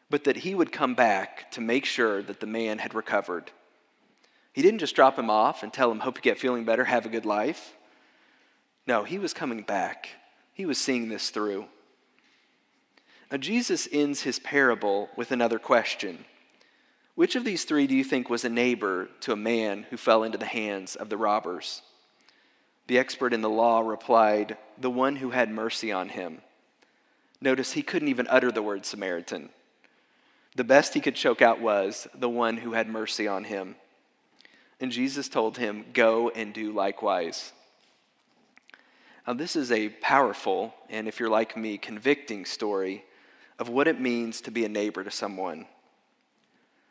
but 0.09 0.25
that 0.25 0.37
he 0.37 0.53
would 0.53 0.71
come 0.71 0.93
back 0.93 1.49
to 1.51 1.61
make 1.61 1.85
sure 1.85 2.21
that 2.21 2.39
the 2.39 2.47
man 2.47 2.77
had 2.77 2.93
recovered. 2.93 3.51
He 4.53 4.61
didn't 4.61 4.79
just 4.79 4.95
drop 4.95 5.17
him 5.17 5.29
off 5.29 5.63
and 5.63 5.73
tell 5.73 5.89
him, 5.89 5.99
Hope 5.99 6.17
you 6.17 6.21
get 6.21 6.37
feeling 6.37 6.63
better, 6.63 6.83
have 6.83 7.07
a 7.07 7.09
good 7.09 7.25
life. 7.25 7.73
No, 8.85 9.03
he 9.03 9.17
was 9.17 9.33
coming 9.33 9.61
back. 9.61 10.09
He 10.53 10.65
was 10.65 10.77
seeing 10.77 11.09
this 11.09 11.29
through. 11.29 11.65
Now, 13.31 13.37
Jesus 13.37 13.87
ends 13.93 14.23
his 14.23 14.39
parable 14.39 15.09
with 15.15 15.31
another 15.31 15.57
question 15.57 16.25
Which 17.15 17.37
of 17.37 17.45
these 17.45 17.63
three 17.63 17.87
do 17.87 17.95
you 17.95 18.03
think 18.03 18.29
was 18.29 18.43
a 18.43 18.49
neighbor 18.49 19.07
to 19.21 19.31
a 19.31 19.37
man 19.37 19.85
who 19.89 19.95
fell 19.95 20.23
into 20.23 20.37
the 20.37 20.45
hands 20.45 20.97
of 20.97 21.07
the 21.07 21.17
robbers? 21.17 21.81
The 22.87 22.99
expert 22.99 23.33
in 23.33 23.41
the 23.41 23.49
law 23.49 23.79
replied, 23.79 24.57
The 24.77 24.89
one 24.89 25.15
who 25.15 25.29
had 25.29 25.49
mercy 25.49 25.93
on 25.93 26.09
him. 26.09 26.41
Notice 27.39 27.71
he 27.71 27.81
couldn't 27.81 28.09
even 28.09 28.27
utter 28.29 28.51
the 28.51 28.61
word 28.61 28.85
Samaritan. 28.85 29.49
The 30.57 30.65
best 30.65 30.93
he 30.93 30.99
could 30.99 31.15
choke 31.15 31.41
out 31.41 31.61
was 31.61 32.07
the 32.13 32.29
one 32.29 32.57
who 32.57 32.73
had 32.73 32.89
mercy 32.89 33.29
on 33.29 33.45
him. 33.45 33.75
And 34.81 34.91
Jesus 34.91 35.29
told 35.29 35.57
him, 35.57 35.85
Go 35.93 36.29
and 36.29 36.53
do 36.53 36.73
likewise. 36.73 37.53
Now, 39.25 39.33
this 39.33 39.55
is 39.55 39.71
a 39.71 39.87
powerful, 39.87 40.73
and 40.89 41.07
if 41.07 41.19
you're 41.19 41.29
like 41.29 41.55
me, 41.55 41.77
convicting 41.77 42.43
story 42.43 43.05
of 43.61 43.69
what 43.69 43.87
it 43.87 44.01
means 44.01 44.41
to 44.41 44.49
be 44.49 44.65
a 44.65 44.69
neighbor 44.69 45.03
to 45.03 45.11
someone. 45.11 45.67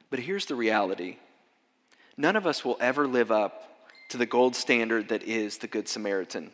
But 0.09 0.21
here's 0.21 0.47
the 0.47 0.55
reality 0.55 1.17
none 2.17 2.37
of 2.37 2.47
us 2.47 2.65
will 2.65 2.77
ever 2.81 3.09
live 3.09 3.33
up 3.33 3.89
to 4.11 4.17
the 4.17 4.25
gold 4.25 4.55
standard 4.55 5.09
that 5.09 5.25
is 5.25 5.59
the 5.59 5.67
Good 5.67 5.89
Samaritan. 5.89 6.53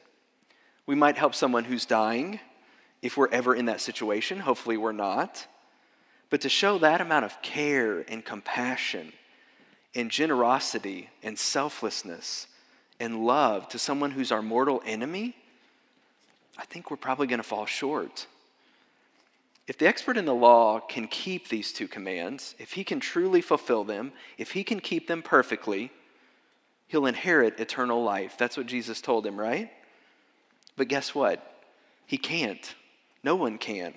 We 0.87 0.95
might 0.95 1.19
help 1.19 1.35
someone 1.35 1.65
who's 1.65 1.85
dying 1.85 2.41
if 3.03 3.19
we're 3.19 3.29
ever 3.29 3.55
in 3.55 3.67
that 3.67 3.83
situation. 3.83 4.39
Hopefully, 4.39 4.79
we're 4.79 4.93
not. 4.93 5.47
But 6.31 6.41
to 6.41 6.49
show 6.49 6.79
that 6.79 7.03
amount 7.03 7.27
of 7.27 7.43
care 7.43 8.03
and 8.09 8.25
compassion 8.25 9.13
and 9.95 10.11
generosity 10.11 11.11
and 11.23 11.39
selflessness 11.39 12.47
and 12.99 13.27
love 13.27 13.69
to 13.69 13.79
someone 13.79 14.13
who's 14.13 14.33
our 14.33 14.43
mortal 14.43 14.83
enemy, 14.87 15.37
I 16.57 16.65
think 16.65 16.91
we're 16.91 16.97
probably 16.97 17.27
going 17.27 17.39
to 17.39 17.47
fall 17.47 17.67
short. 17.67 18.27
If 19.67 19.79
the 19.79 19.87
expert 19.87 20.17
in 20.17 20.27
the 20.27 20.35
law 20.35 20.79
can 20.79 21.09
keep 21.09 21.49
these 21.49 21.73
two 21.73 21.89
commands, 21.89 22.55
if 22.59 22.73
he 22.73 22.85
can 22.85 23.01
truly 23.01 23.41
fulfill 23.41 23.83
them, 23.83 24.13
if 24.39 24.53
he 24.53 24.63
can 24.63 24.79
keep 24.79 25.09
them 25.09 25.23
perfectly, 25.23 25.91
he'll 26.87 27.07
inherit 27.07 27.59
eternal 27.59 28.03
life. 28.03 28.37
That's 28.39 28.57
what 28.57 28.67
Jesus 28.67 29.01
told 29.01 29.27
him, 29.27 29.39
right? 29.39 29.71
But 30.77 30.89
guess 30.89 31.15
what? 31.15 31.65
He 32.07 32.17
can't. 32.17 32.75
No 33.25 33.35
one 33.35 33.59
can. 33.59 33.95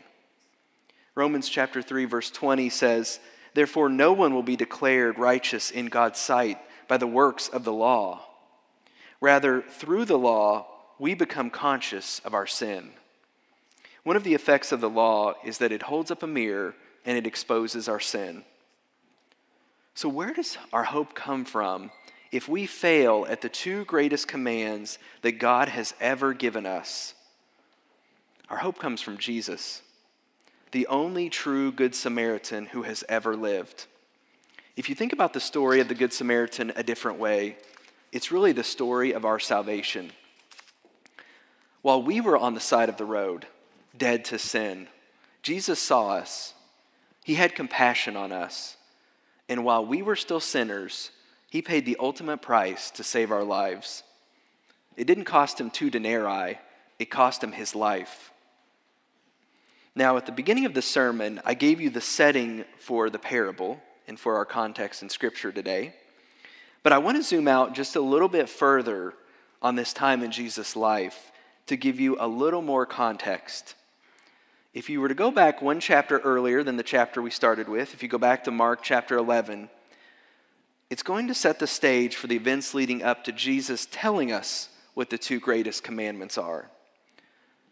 Romans 1.13 1.49
chapter 1.49 1.83
3 1.83 2.05
verse 2.05 2.31
20 2.31 2.69
says, 2.69 3.19
"Therefore 3.53 3.89
no 3.89 4.11
one 4.11 4.33
will 4.33 4.43
be 4.43 4.55
declared 4.55 5.19
righteous 5.19 5.69
in 5.69 5.87
God's 5.87 6.19
sight 6.19 6.57
by 6.87 6.97
the 6.97 7.05
works 7.05 7.47
of 7.47 7.63
the 7.63 7.73
law. 7.73 8.25
Rather, 9.21 9.61
through 9.61 10.05
the 10.05 10.17
law 10.17 10.65
we 10.97 11.13
become 11.13 11.51
conscious 11.51 12.19
of 12.19 12.33
our 12.33 12.47
sin." 12.47 12.93
One 14.03 14.15
of 14.15 14.23
the 14.23 14.33
effects 14.33 14.71
of 14.71 14.81
the 14.81 14.89
law 14.89 15.33
is 15.43 15.57
that 15.57 15.71
it 15.71 15.83
holds 15.83 16.11
up 16.11 16.23
a 16.23 16.27
mirror 16.27 16.75
and 17.05 17.17
it 17.17 17.27
exposes 17.27 17.87
our 17.87 17.99
sin. 17.99 18.43
So, 19.93 20.07
where 20.07 20.33
does 20.33 20.57
our 20.71 20.85
hope 20.85 21.13
come 21.13 21.43
from 21.43 21.91
if 22.31 22.47
we 22.47 22.65
fail 22.65 23.25
at 23.27 23.41
the 23.41 23.49
two 23.49 23.85
greatest 23.85 24.27
commands 24.27 24.97
that 25.21 25.33
God 25.33 25.69
has 25.69 25.93
ever 25.99 26.33
given 26.33 26.65
us? 26.65 27.13
Our 28.49 28.57
hope 28.57 28.79
comes 28.79 29.01
from 29.01 29.17
Jesus 29.17 29.81
the 30.71 30.87
only 30.87 31.29
true 31.29 31.71
Good 31.71 31.95
Samaritan 31.95 32.67
who 32.67 32.83
has 32.83 33.03
ever 33.09 33.35
lived. 33.35 33.87
If 34.75 34.87
you 34.87 34.95
think 34.95 35.13
about 35.13 35.33
the 35.33 35.39
story 35.39 35.79
of 35.79 35.87
the 35.87 35.95
Good 35.95 36.13
Samaritan 36.13 36.71
a 36.75 36.83
different 36.83 37.19
way, 37.19 37.57
it's 38.11 38.31
really 38.31 38.51
the 38.51 38.63
story 38.63 39.11
of 39.11 39.25
our 39.25 39.39
salvation. 39.39 40.11
While 41.81 42.03
we 42.03 42.21
were 42.21 42.37
on 42.37 42.53
the 42.53 42.59
side 42.59 42.89
of 42.89 42.97
the 42.97 43.05
road, 43.05 43.47
dead 43.99 44.25
to 44.25 44.39
sin, 44.39 44.87
Jesus 45.43 45.79
saw 45.79 46.09
us. 46.09 46.53
He 47.23 47.35
had 47.35 47.53
compassion 47.53 48.17
on 48.17 48.31
us. 48.31 48.75
And 49.47 49.63
while 49.63 49.85
we 49.85 50.01
were 50.01 50.15
still 50.15 50.39
sinners, 50.39 51.11
he 51.49 51.61
paid 51.61 51.85
the 51.85 51.97
ultimate 51.99 52.41
price 52.41 52.91
to 52.91 53.03
save 53.03 53.31
our 53.31 53.43
lives. 53.43 54.03
It 54.97 55.05
didn't 55.05 55.25
cost 55.25 55.59
him 55.59 55.69
two 55.69 55.89
denarii, 55.89 56.59
it 56.97 57.09
cost 57.09 57.43
him 57.43 57.51
his 57.51 57.75
life. 57.75 58.31
Now, 59.95 60.17
at 60.17 60.25
the 60.25 60.31
beginning 60.31 60.65
of 60.65 60.73
the 60.73 60.81
sermon, 60.81 61.41
I 61.45 61.53
gave 61.55 61.81
you 61.81 61.89
the 61.89 62.01
setting 62.01 62.65
for 62.79 63.09
the 63.09 63.19
parable 63.19 63.81
and 64.07 64.19
for 64.19 64.35
our 64.35 64.45
context 64.45 65.01
in 65.01 65.09
Scripture 65.09 65.51
today. 65.51 65.93
But 66.83 66.93
I 66.93 66.99
want 66.99 67.17
to 67.17 67.23
zoom 67.23 67.47
out 67.47 67.73
just 67.73 67.95
a 67.95 68.01
little 68.01 68.29
bit 68.29 68.49
further 68.49 69.13
on 69.61 69.75
this 69.75 69.93
time 69.93 70.23
in 70.23 70.31
Jesus' 70.31 70.75
life 70.75 71.31
to 71.67 71.75
give 71.75 71.99
you 71.99 72.17
a 72.19 72.27
little 72.27 72.61
more 72.61 72.85
context. 72.85 73.75
If 74.71 74.87
you 74.87 75.01
were 75.01 75.07
to 75.07 75.15
go 75.15 75.31
back 75.31 75.63
one 75.63 75.79
chapter 75.79 76.19
earlier 76.19 76.61
than 76.61 76.77
the 76.77 76.83
chapter 76.83 77.23
we 77.23 77.31
started 77.31 77.67
with, 77.67 77.95
if 77.95 78.03
you 78.03 78.09
go 78.09 78.19
back 78.19 78.43
to 78.43 78.51
Mark 78.51 78.83
chapter 78.83 79.17
11, 79.17 79.67
it's 80.91 81.01
going 81.01 81.27
to 81.27 81.33
set 81.33 81.57
the 81.57 81.65
stage 81.65 82.15
for 82.15 82.27
the 82.27 82.35
events 82.35 82.75
leading 82.75 83.01
up 83.01 83.23
to 83.23 83.31
Jesus 83.31 83.87
telling 83.89 84.31
us 84.31 84.69
what 84.93 85.09
the 85.09 85.17
two 85.17 85.39
greatest 85.39 85.83
commandments 85.83 86.37
are. 86.37 86.69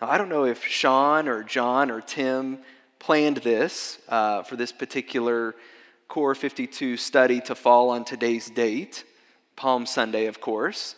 Now, 0.01 0.09
I 0.09 0.17
don't 0.17 0.27
know 0.27 0.45
if 0.45 0.65
Sean 0.65 1.27
or 1.27 1.43
John 1.43 1.91
or 1.91 2.01
Tim 2.01 2.59
planned 2.97 3.37
this 3.37 3.99
uh, 4.09 4.41
for 4.41 4.55
this 4.55 4.71
particular 4.71 5.53
Core 6.07 6.33
52 6.33 6.97
study 6.97 7.41
to 7.41 7.53
fall 7.53 7.91
on 7.91 8.05
today's 8.05 8.49
date, 8.49 9.03
Palm 9.55 9.85
Sunday, 9.85 10.25
of 10.25 10.41
course. 10.41 10.95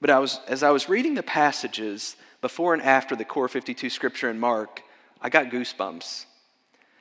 But 0.00 0.10
I 0.10 0.20
was, 0.20 0.38
as 0.46 0.62
I 0.62 0.70
was 0.70 0.88
reading 0.88 1.14
the 1.14 1.24
passages 1.24 2.14
before 2.40 2.74
and 2.74 2.82
after 2.82 3.16
the 3.16 3.24
Core 3.24 3.48
52 3.48 3.90
scripture 3.90 4.30
in 4.30 4.38
Mark, 4.38 4.82
I 5.20 5.28
got 5.28 5.50
goosebumps. 5.50 6.26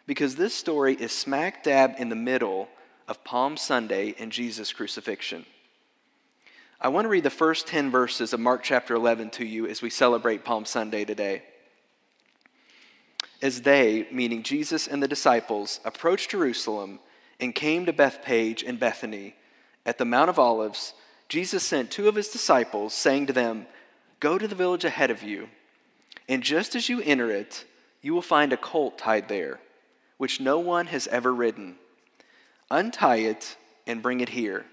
Because 0.08 0.36
this 0.36 0.54
story 0.54 0.96
is 0.96 1.12
smack 1.12 1.64
dab 1.64 1.96
in 1.98 2.10
the 2.10 2.16
middle 2.16 2.70
of 3.08 3.24
Palm 3.24 3.58
Sunday 3.58 4.16
and 4.20 4.32
Jesus' 4.32 4.74
crucifixion. 4.74 5.46
I 6.80 6.90
want 6.90 7.06
to 7.06 7.10
read 7.10 7.24
the 7.24 7.30
first 7.30 7.68
10 7.68 7.90
verses 7.90 8.34
of 8.34 8.40
Mark 8.40 8.62
chapter 8.62 8.94
11 8.94 9.32
to 9.32 9.46
you 9.46 9.66
as 9.66 9.82
we 9.82 9.90
celebrate 9.90 10.46
Palm 10.46 10.66
Sunday 10.66 11.06
today. 11.06 11.44
As 13.42 13.62
they, 13.62 14.08
meaning 14.12 14.44
Jesus 14.44 14.88
and 14.88 15.02
the 15.02 15.08
disciples, 15.08 15.80
approached 15.86 16.32
Jerusalem 16.32 17.00
and 17.40 17.56
came 17.56 17.86
to 17.86 17.94
Bethphage 17.94 18.64
and 18.64 18.80
Bethany 18.80 19.36
at 19.86 19.98
the 19.98 20.06
Mount 20.06 20.30
of 20.30 20.40
Olives, 20.40 20.94
Jesus 21.30 21.64
sent 21.64 21.92
two 21.92 22.08
of 22.08 22.16
his 22.16 22.30
disciples, 22.30 22.94
saying 22.94 23.28
to 23.28 23.34
them, 23.34 23.68
Go 24.20 24.38
to 24.38 24.48
the 24.48 24.56
village 24.56 24.86
ahead 24.86 25.12
of 25.12 25.24
you, 25.24 25.50
and 26.28 26.44
just 26.44 26.76
as 26.76 26.90
you 26.90 27.02
enter 27.02 27.30
it, 27.30 27.66
you 28.06 28.14
will 28.14 28.22
find 28.22 28.54
a 28.54 28.58
colt 28.58 29.00
tied 29.00 29.28
there, 29.28 29.60
which 30.18 30.40
no 30.40 30.60
one 30.60 30.86
has 30.86 31.08
ever 31.08 31.34
ridden. 31.34 31.76
Untie 32.70 33.16
it 33.16 33.58
and 33.88 34.04
bring 34.04 34.20
it 34.20 34.30
here. 34.30 34.64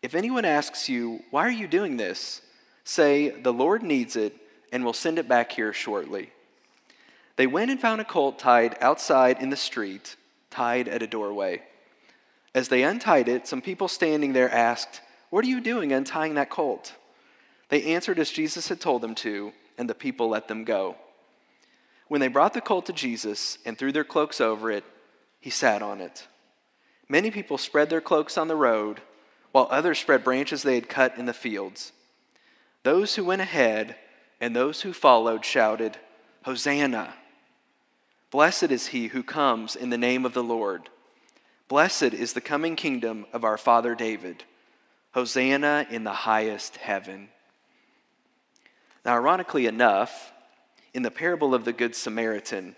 If 0.00 0.14
anyone 0.14 0.44
asks 0.44 0.88
you, 0.88 1.24
Why 1.32 1.44
are 1.44 1.50
you 1.50 1.66
doing 1.66 1.96
this? 1.96 2.40
say, 2.84 3.30
The 3.30 3.52
Lord 3.52 3.82
needs 3.82 4.14
it, 4.14 4.36
and 4.72 4.84
will 4.84 4.92
send 4.92 5.18
it 5.18 5.26
back 5.26 5.50
here 5.50 5.72
shortly. 5.72 6.30
They 7.34 7.48
went 7.48 7.72
and 7.72 7.80
found 7.80 8.00
a 8.00 8.04
colt 8.04 8.38
tied 8.38 8.76
outside 8.80 9.42
in 9.42 9.50
the 9.50 9.56
street, 9.56 10.14
tied 10.48 10.86
at 10.86 11.02
a 11.02 11.08
doorway. 11.08 11.62
As 12.54 12.68
they 12.68 12.84
untied 12.84 13.26
it, 13.26 13.48
some 13.48 13.60
people 13.60 13.88
standing 13.88 14.34
there 14.34 14.48
asked, 14.48 15.00
What 15.30 15.44
are 15.44 15.48
you 15.48 15.60
doing 15.60 15.90
untying 15.90 16.36
that 16.36 16.48
colt? 16.48 16.94
They 17.70 17.92
answered 17.92 18.20
as 18.20 18.30
Jesus 18.30 18.68
had 18.68 18.80
told 18.80 19.02
them 19.02 19.16
to, 19.16 19.52
and 19.76 19.90
the 19.90 19.96
people 19.96 20.28
let 20.28 20.46
them 20.46 20.62
go. 20.62 20.94
When 22.12 22.20
they 22.20 22.28
brought 22.28 22.52
the 22.52 22.60
colt 22.60 22.84
to 22.84 22.92
Jesus 22.92 23.56
and 23.64 23.78
threw 23.78 23.90
their 23.90 24.04
cloaks 24.04 24.38
over 24.38 24.70
it, 24.70 24.84
he 25.40 25.48
sat 25.48 25.80
on 25.80 26.02
it. 26.02 26.28
Many 27.08 27.30
people 27.30 27.56
spread 27.56 27.88
their 27.88 28.02
cloaks 28.02 28.36
on 28.36 28.48
the 28.48 28.54
road 28.54 29.00
while 29.52 29.66
others 29.70 30.00
spread 30.00 30.22
branches 30.22 30.62
they 30.62 30.74
had 30.74 30.90
cut 30.90 31.16
in 31.16 31.24
the 31.24 31.32
fields. 31.32 31.92
Those 32.82 33.14
who 33.14 33.24
went 33.24 33.40
ahead 33.40 33.96
and 34.42 34.54
those 34.54 34.82
who 34.82 34.92
followed 34.92 35.42
shouted, 35.42 35.96
Hosanna! 36.44 37.14
Blessed 38.30 38.64
is 38.70 38.88
he 38.88 39.06
who 39.06 39.22
comes 39.22 39.74
in 39.74 39.88
the 39.88 39.96
name 39.96 40.26
of 40.26 40.34
the 40.34 40.44
Lord. 40.44 40.90
Blessed 41.66 42.12
is 42.12 42.34
the 42.34 42.42
coming 42.42 42.76
kingdom 42.76 43.24
of 43.32 43.42
our 43.42 43.56
father 43.56 43.94
David. 43.94 44.44
Hosanna 45.12 45.86
in 45.88 46.04
the 46.04 46.12
highest 46.12 46.76
heaven. 46.76 47.30
Now, 49.02 49.14
ironically 49.14 49.64
enough, 49.64 50.31
in 50.94 51.02
the 51.02 51.10
parable 51.10 51.54
of 51.54 51.64
the 51.64 51.72
Good 51.72 51.94
Samaritan, 51.94 52.76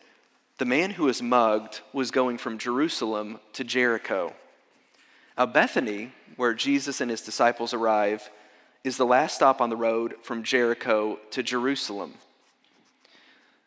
the 0.58 0.64
man 0.64 0.92
who 0.92 1.04
was 1.04 1.20
mugged 1.20 1.80
was 1.92 2.10
going 2.10 2.38
from 2.38 2.58
Jerusalem 2.58 3.40
to 3.54 3.64
Jericho. 3.64 4.34
Now, 5.36 5.46
Bethany, 5.46 6.12
where 6.36 6.54
Jesus 6.54 7.00
and 7.00 7.10
his 7.10 7.22
disciples 7.22 7.74
arrive, 7.74 8.30
is 8.84 8.96
the 8.96 9.06
last 9.06 9.34
stop 9.34 9.60
on 9.60 9.70
the 9.70 9.76
road 9.76 10.14
from 10.22 10.44
Jericho 10.44 11.18
to 11.30 11.42
Jerusalem. 11.42 12.14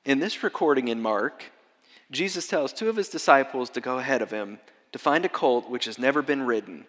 In 0.05 0.19
this 0.19 0.43
recording 0.43 0.88
in 0.88 1.01
Mark, 1.01 1.45
Jesus 2.10 2.47
tells 2.47 2.71
two 2.71 2.88
of 2.88 2.95
his 2.95 3.10
disciples 3.10 3.69
to 3.71 3.81
go 3.81 3.97
ahead 3.97 4.21
of 4.21 4.31
him 4.31 4.60
to 4.93 4.99
find 4.99 5.25
a 5.25 5.29
colt 5.29 5.69
which 5.69 5.86
has 5.86 5.99
never 5.99 6.21
been 6.21 6.43
ridden. 6.43 6.86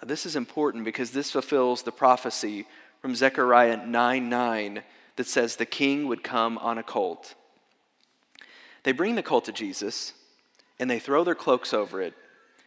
Now, 0.00 0.08
this 0.08 0.24
is 0.24 0.36
important 0.36 0.84
because 0.84 1.10
this 1.10 1.30
fulfills 1.30 1.82
the 1.82 1.92
prophecy 1.92 2.66
from 3.02 3.14
Zechariah 3.14 3.86
9 3.86 4.28
9 4.30 4.82
that 5.16 5.26
says 5.26 5.56
the 5.56 5.66
king 5.66 6.06
would 6.08 6.22
come 6.22 6.58
on 6.58 6.78
a 6.78 6.82
colt. 6.82 7.34
They 8.82 8.92
bring 8.92 9.14
the 9.14 9.22
colt 9.22 9.44
to 9.46 9.52
Jesus 9.52 10.14
and 10.78 10.90
they 10.90 10.98
throw 10.98 11.24
their 11.24 11.34
cloaks 11.34 11.72
over 11.72 12.00
it 12.00 12.14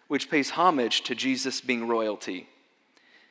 which 0.07 0.29
pays 0.29 0.51
homage 0.51 1.01
to 1.01 1.15
Jesus 1.15 1.61
being 1.61 1.87
royalty. 1.87 2.47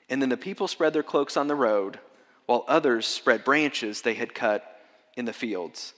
And 0.09 0.21
then 0.21 0.29
the 0.29 0.37
people 0.37 0.69
spread 0.69 0.93
their 0.93 1.03
cloaks 1.03 1.37
on 1.37 1.49
the 1.49 1.55
road, 1.55 1.99
while 2.47 2.65
others 2.69 3.07
spread 3.07 3.45
branches 3.45 4.03
they 4.03 4.15
had 4.15 4.35
cut 4.35 4.81
in 5.17 5.25
the 5.25 5.33
fields. 5.33 5.95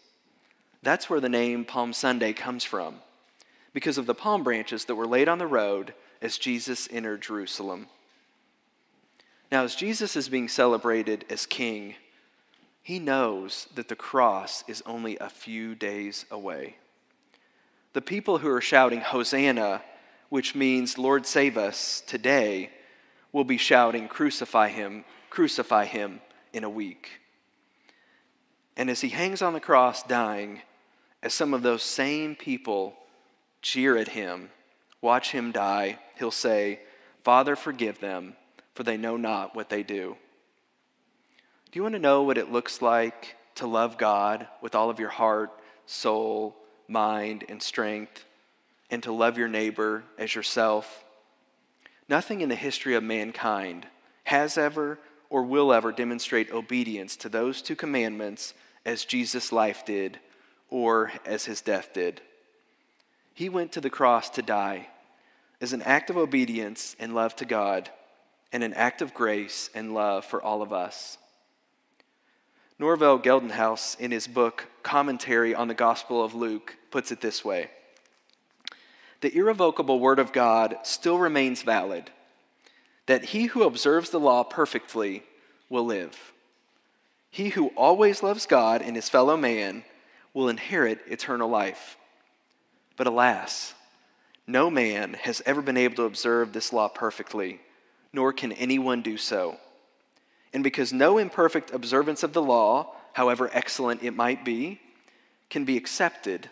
That's 0.83 1.11
where 1.11 1.21
the 1.21 1.29
name 1.29 1.65
Palm 1.65 1.93
Sunday 1.93 2.33
comes 2.33 2.63
from, 2.63 2.97
because 3.73 3.99
of 3.99 4.07
the 4.07 4.15
palm 4.15 4.45
branches 4.45 4.85
that 4.85 4.95
were 4.95 5.07
laid 5.07 5.29
on 5.29 5.39
the 5.39 5.47
road 5.47 5.95
as 6.23 6.39
Jesus 6.39 6.89
entered 6.93 7.23
Jerusalem. 7.23 7.87
Now, 9.51 9.65
as 9.65 9.75
Jesus 9.75 10.17
is 10.17 10.29
being 10.29 10.49
celebrated 10.49 11.25
as 11.31 11.47
king, 11.47 11.95
he 12.87 13.01
knows 13.01 13.67
that 13.75 13.89
the 13.89 13.97
cross 13.97 14.63
is 14.69 14.81
only 14.87 15.19
a 15.19 15.29
few 15.29 15.75
days 15.75 16.25
away. 16.31 16.77
The 17.95 18.01
people 18.01 18.39
who 18.39 18.49
are 18.49 18.61
shouting, 18.61 19.01
Hosanna, 19.01 19.83
which 20.29 20.55
means, 20.55 20.97
Lord, 20.97 21.27
save 21.27 21.59
us 21.59 22.01
today, 22.07 22.71
will 23.33 23.43
be 23.43 23.57
shouting, 23.57 24.07
Crucify 24.07 24.69
him, 24.69 25.05
crucify 25.31 25.87
him 25.87 26.21
in 26.53 26.63
a 26.63 26.71
week. 26.71 27.23
And 28.77 28.89
as 28.89 29.01
he 29.01 29.09
hangs 29.09 29.43
on 29.43 29.53
the 29.53 29.59
cross 29.59 30.05
dying, 30.05 30.63
as 31.25 31.35
some 31.35 31.55
of 31.55 31.65
those 31.65 31.83
same 31.83 32.37
people 32.37 32.95
jeer 33.63 33.97
at 33.97 34.11
him, 34.11 34.51
watch 35.01 35.33
him 35.33 35.51
die, 35.51 35.99
he'll 36.21 36.31
say, 36.31 36.79
Father, 37.25 37.57
forgive 37.57 37.99
them, 37.99 38.37
for 38.77 38.85
they 38.85 38.97
know 38.97 39.17
not 39.17 39.57
what 39.57 39.71
they 39.71 39.83
do. 39.83 40.17
Do 41.77 41.81
you 41.81 41.83
want 41.83 41.95
to 41.95 41.99
know 41.99 42.23
what 42.23 42.39
it 42.39 42.51
looks 42.51 42.81
like 42.81 43.37
to 43.57 43.67
love 43.67 43.99
God 43.99 44.49
with 44.63 44.75
all 44.75 44.89
of 44.89 44.99
your 44.99 45.11
heart, 45.11 45.51
soul, 45.85 46.57
mind, 46.89 47.45
and 47.51 47.63
strength, 47.63 48.25
and 48.91 49.03
to 49.03 49.13
love 49.13 49.37
your 49.37 49.49
neighbor 49.49 50.03
as 50.17 50.35
yourself? 50.35 51.05
Nothing 52.09 52.41
in 52.41 52.49
the 52.49 52.55
history 52.55 52.95
of 52.95 53.03
mankind 53.03 53.87
has 54.25 54.57
ever 54.57 54.99
or 55.29 55.43
will 55.43 55.71
ever 55.71 55.93
demonstrate 55.93 56.51
obedience 56.51 57.15
to 57.17 57.29
those 57.29 57.61
two 57.61 57.77
commandments 57.77 58.55
as 58.87 59.05
Jesus' 59.05 59.53
life 59.53 59.85
did 59.85 60.19
or 60.71 61.13
as 61.27 61.45
his 61.45 61.61
death 61.61 61.91
did. 61.93 62.23
He 63.35 63.51
went 63.51 63.73
to 63.73 63.83
the 63.83 63.91
cross 63.91 64.31
to 64.31 64.41
die 64.41 64.89
as 65.61 65.75
an 65.75 65.83
act 65.83 66.09
of 66.09 66.17
obedience 66.17 66.97
and 66.99 67.15
love 67.15 67.37
to 67.37 67.45
God 67.45 67.91
and 68.51 68.65
an 68.65 68.73
act 68.73 69.03
of 69.03 69.13
grace 69.13 69.69
and 69.75 69.93
love 69.93 70.25
for 70.25 70.43
all 70.43 70.63
of 70.63 70.73
us. 70.73 71.19
Norval 72.79 73.19
Geldenhuys, 73.19 73.99
in 73.99 74.11
his 74.11 74.27
book 74.27 74.67
Commentary 74.83 75.55
on 75.55 75.69
the 75.69 75.75
Gospel 75.75 76.23
of 76.23 76.35
Luke, 76.35 76.77
puts 76.91 77.11
it 77.11 77.23
this 77.23 77.45
way 77.45 77.71
The 79.23 79.35
irrevocable 79.35 79.99
Word 79.99 80.19
of 80.19 80.33
God 80.33 80.77
still 80.83 81.19
remains 81.19 81.63
valid, 81.63 82.11
that 83.07 83.27
he 83.27 83.47
who 83.47 83.63
observes 83.63 84.11
the 84.11 84.21
law 84.21 84.45
perfectly 84.45 85.23
will 85.71 85.87
live. 85.87 86.33
He 87.31 87.51
who 87.51 87.69
always 87.69 88.23
loves 88.23 88.47
God 88.47 88.83
and 88.83 88.95
his 88.95 89.09
fellow 89.09 89.37
man 89.37 89.85
will 90.35 90.49
inherit 90.49 91.01
eternal 91.07 91.49
life. 91.49 91.97
But 92.97 93.07
alas, 93.07 93.75
no 94.47 94.71
man 94.71 95.15
has 95.23 95.43
ever 95.47 95.63
been 95.63 95.77
able 95.77 95.97
to 95.97 96.05
observe 96.05 96.53
this 96.53 96.73
law 96.73 96.89
perfectly, 96.89 97.61
nor 98.13 98.33
can 98.33 98.53
anyone 98.53 99.01
do 99.01 99.17
so. 99.17 99.59
And 100.57 100.65
because 100.65 100.91
no 100.91 101.19
imperfect 101.19 101.71
observance 101.75 102.23
of 102.23 102.33
the 102.33 102.41
law, 102.41 102.95
however 103.13 103.51
excellent 103.53 104.03
it 104.03 104.17
might 104.17 104.43
be, 104.43 104.81
can 105.51 105.67
be 105.67 105.77
accepted, 105.77 106.49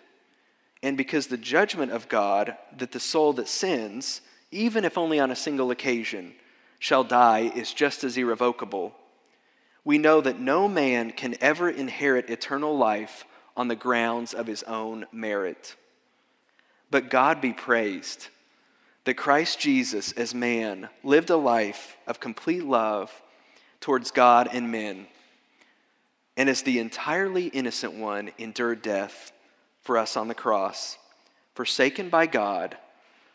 and 0.83 0.99
because 0.99 1.29
the 1.29 1.39
judgment 1.39 1.91
of 1.91 2.11
God 2.11 2.55
that 2.77 2.93
the 2.93 3.01
soul 3.01 3.33
that 3.33 3.49
sins, 3.49 4.21
even 4.51 4.85
if 4.85 4.99
only 4.99 5.19
on 5.19 5.31
a 5.31 5.35
single 5.35 5.71
occasion, 5.71 6.35
shall 6.79 7.03
die 7.03 7.51
is 7.55 7.73
just 7.73 8.05
as 8.05 8.19
irrevocable, 8.19 8.95
we 9.87 9.97
know 9.97 10.21
that 10.21 10.39
no 10.39 10.69
man 10.69 11.11
can 11.11 11.35
ever 11.41 11.71
inherit 11.71 12.29
eternal 12.29 12.77
life 12.77 13.25
on 13.57 13.69
the 13.69 13.75
grounds 13.75 14.35
of 14.35 14.47
his 14.47 14.63
own 14.65 15.07
merit. 15.13 15.77
But 16.91 17.09
God 17.09 17.41
be 17.41 17.55
praised 17.55 18.29
that 19.05 19.15
Christ 19.15 19.61
Jesus, 19.61 20.13
as 20.13 20.35
man, 20.35 20.91
lived 21.03 21.31
a 21.31 21.39
life 21.39 21.97
of 22.07 22.21
complete 22.21 22.67
love 22.67 23.11
towards 23.85 24.11
God 24.11 24.49
and 24.51 24.73
men, 24.73 25.07
and 26.39 26.49
as 26.49 26.63
the 26.63 26.79
entirely 26.79 27.49
innocent 27.49 27.93
one, 27.93 28.31
endured 28.39 28.81
death 28.81 29.31
for 29.83 29.99
us 29.99 30.17
on 30.17 30.27
the 30.27 30.35
cross, 30.35 30.97
forsaken 31.55 32.09
by 32.09 32.25
God, 32.25 32.79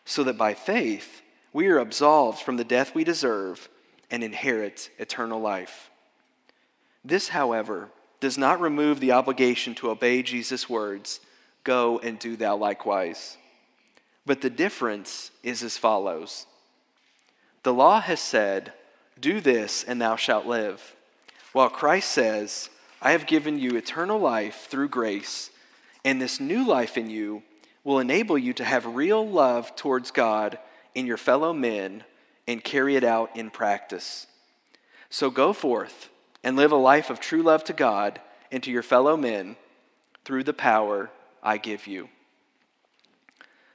so 0.04 0.24
that 0.24 0.36
by 0.36 0.52
faith 0.52 1.22
we 1.52 1.68
are 1.68 1.78
absolved 1.78 2.40
from 2.40 2.56
the 2.56 2.64
death 2.64 2.96
we 2.96 3.04
deserve 3.04 3.68
and 4.10 4.24
inherit 4.24 4.90
eternal 4.98 5.40
life. 5.40 5.88
This, 7.04 7.28
however, 7.28 7.88
does 8.18 8.36
not 8.36 8.60
remove 8.60 8.98
the 8.98 9.12
obligation 9.12 9.76
to 9.76 9.90
obey 9.90 10.20
Jesus' 10.20 10.68
words 10.68 11.20
go 11.62 12.00
and 12.00 12.18
do 12.18 12.34
thou 12.34 12.56
likewise. 12.56 13.38
But 14.26 14.40
the 14.40 14.50
difference 14.50 15.30
is 15.44 15.62
as 15.62 15.78
follows 15.78 16.46
The 17.62 17.72
law 17.72 18.00
has 18.00 18.18
said, 18.18 18.72
Do 19.20 19.40
this 19.40 19.84
and 19.84 20.00
thou 20.00 20.16
shalt 20.16 20.46
live, 20.46 20.96
while 21.52 21.68
Christ 21.68 22.10
says, 22.10 22.70
I 23.02 23.12
have 23.12 23.26
given 23.26 23.58
you 23.58 23.76
eternal 23.76 24.18
life 24.18 24.66
through 24.70 24.88
grace, 24.88 25.50
and 26.04 26.20
this 26.20 26.40
new 26.40 26.66
life 26.66 26.96
in 26.96 27.10
you 27.10 27.42
will 27.84 27.98
enable 27.98 28.38
you 28.38 28.52
to 28.54 28.64
have 28.64 28.86
real 28.86 29.26
love 29.26 29.76
towards 29.76 30.10
God 30.10 30.58
and 30.96 31.06
your 31.06 31.16
fellow 31.16 31.52
men 31.52 32.04
and 32.46 32.64
carry 32.64 32.96
it 32.96 33.04
out 33.04 33.36
in 33.36 33.50
practice. 33.50 34.26
So 35.08 35.30
go 35.30 35.52
forth 35.52 36.08
and 36.42 36.56
live 36.56 36.72
a 36.72 36.76
life 36.76 37.10
of 37.10 37.20
true 37.20 37.42
love 37.42 37.64
to 37.64 37.72
God 37.72 38.20
and 38.50 38.62
to 38.62 38.70
your 38.70 38.82
fellow 38.82 39.16
men 39.16 39.56
through 40.24 40.44
the 40.44 40.52
power 40.52 41.10
I 41.42 41.58
give 41.58 41.86
you. 41.86 42.08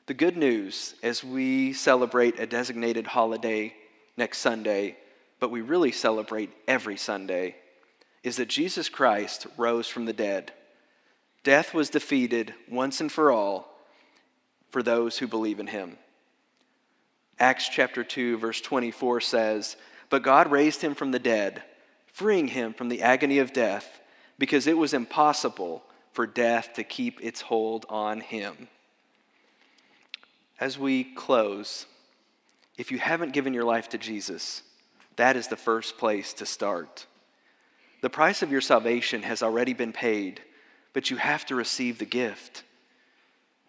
The 0.08 0.13
good 0.13 0.38
news 0.38 0.95
as 1.01 1.23
we 1.23 1.73
celebrate 1.73 2.39
a 2.39 2.45
designated 2.45 3.08
holiday 3.08 3.73
next 4.17 4.38
Sunday, 4.38 4.97
but 5.39 5.52
we 5.52 5.62
really 5.62 5.91
celebrate 5.91 6.52
every 6.67 6.98
Sunday, 6.98 7.56
is 8.24 8.38
that 8.38 8.50
Jesus 8.50 8.89
Christ 8.89 9.48
rose 9.58 9.88
from 9.88 10.06
the 10.06 10.13
dead. 10.13 10.52
Death 11.43 11.74
was 11.74 11.89
defeated 11.89 12.54
once 12.69 13.00
and 13.00 13.12
for 13.12 13.32
all 13.32 13.71
for 14.71 14.82
those 14.82 15.19
who 15.19 15.28
believe 15.28 15.60
in 15.60 15.67
him. 15.67 15.98
Acts 17.39 17.69
chapter 17.69 18.04
2, 18.04 18.38
verse 18.38 18.62
24 18.62 19.21
says, 19.21 19.76
But 20.10 20.24
God 20.24 20.52
raised 20.52 20.82
him 20.82 20.95
from 20.95 21.12
the 21.12 21.19
dead, 21.19 21.63
freeing 22.08 22.48
him 22.48 22.74
from 22.74 22.89
the 22.89 23.02
agony 23.02 23.39
of 23.39 23.54
death, 23.54 24.02
because 24.38 24.67
it 24.67 24.78
was 24.78 24.93
impossible 24.93 25.84
for 26.13 26.26
death 26.26 26.74
to 26.74 26.84
keep 26.84 27.21
its 27.21 27.41
hold 27.41 27.86
on 27.89 28.21
him. 28.21 28.69
As 30.60 30.80
we 30.80 31.04
close, 31.04 31.86
if 32.78 32.91
you 32.91 32.98
haven't 32.98 33.34
given 33.34 33.54
your 33.54 33.65
life 33.65 33.89
to 33.89 33.98
Jesus, 33.98 34.63
that 35.15 35.36
is 35.36 35.47
the 35.47 35.56
first 35.56 35.97
place 35.97 36.34
to 36.34 36.45
start. 36.45 37.06
The 38.01 38.10
price 38.10 38.41
of 38.41 38.51
your 38.51 38.62
salvation 38.62 39.23
has 39.23 39.41
already 39.41 39.73
been 39.73 39.93
paid, 39.93 40.41
but 40.93 41.10
you 41.10 41.17
have 41.17 41.45
to 41.47 41.56
receive 41.56 41.97
the 41.97 42.06
gift. 42.06 42.63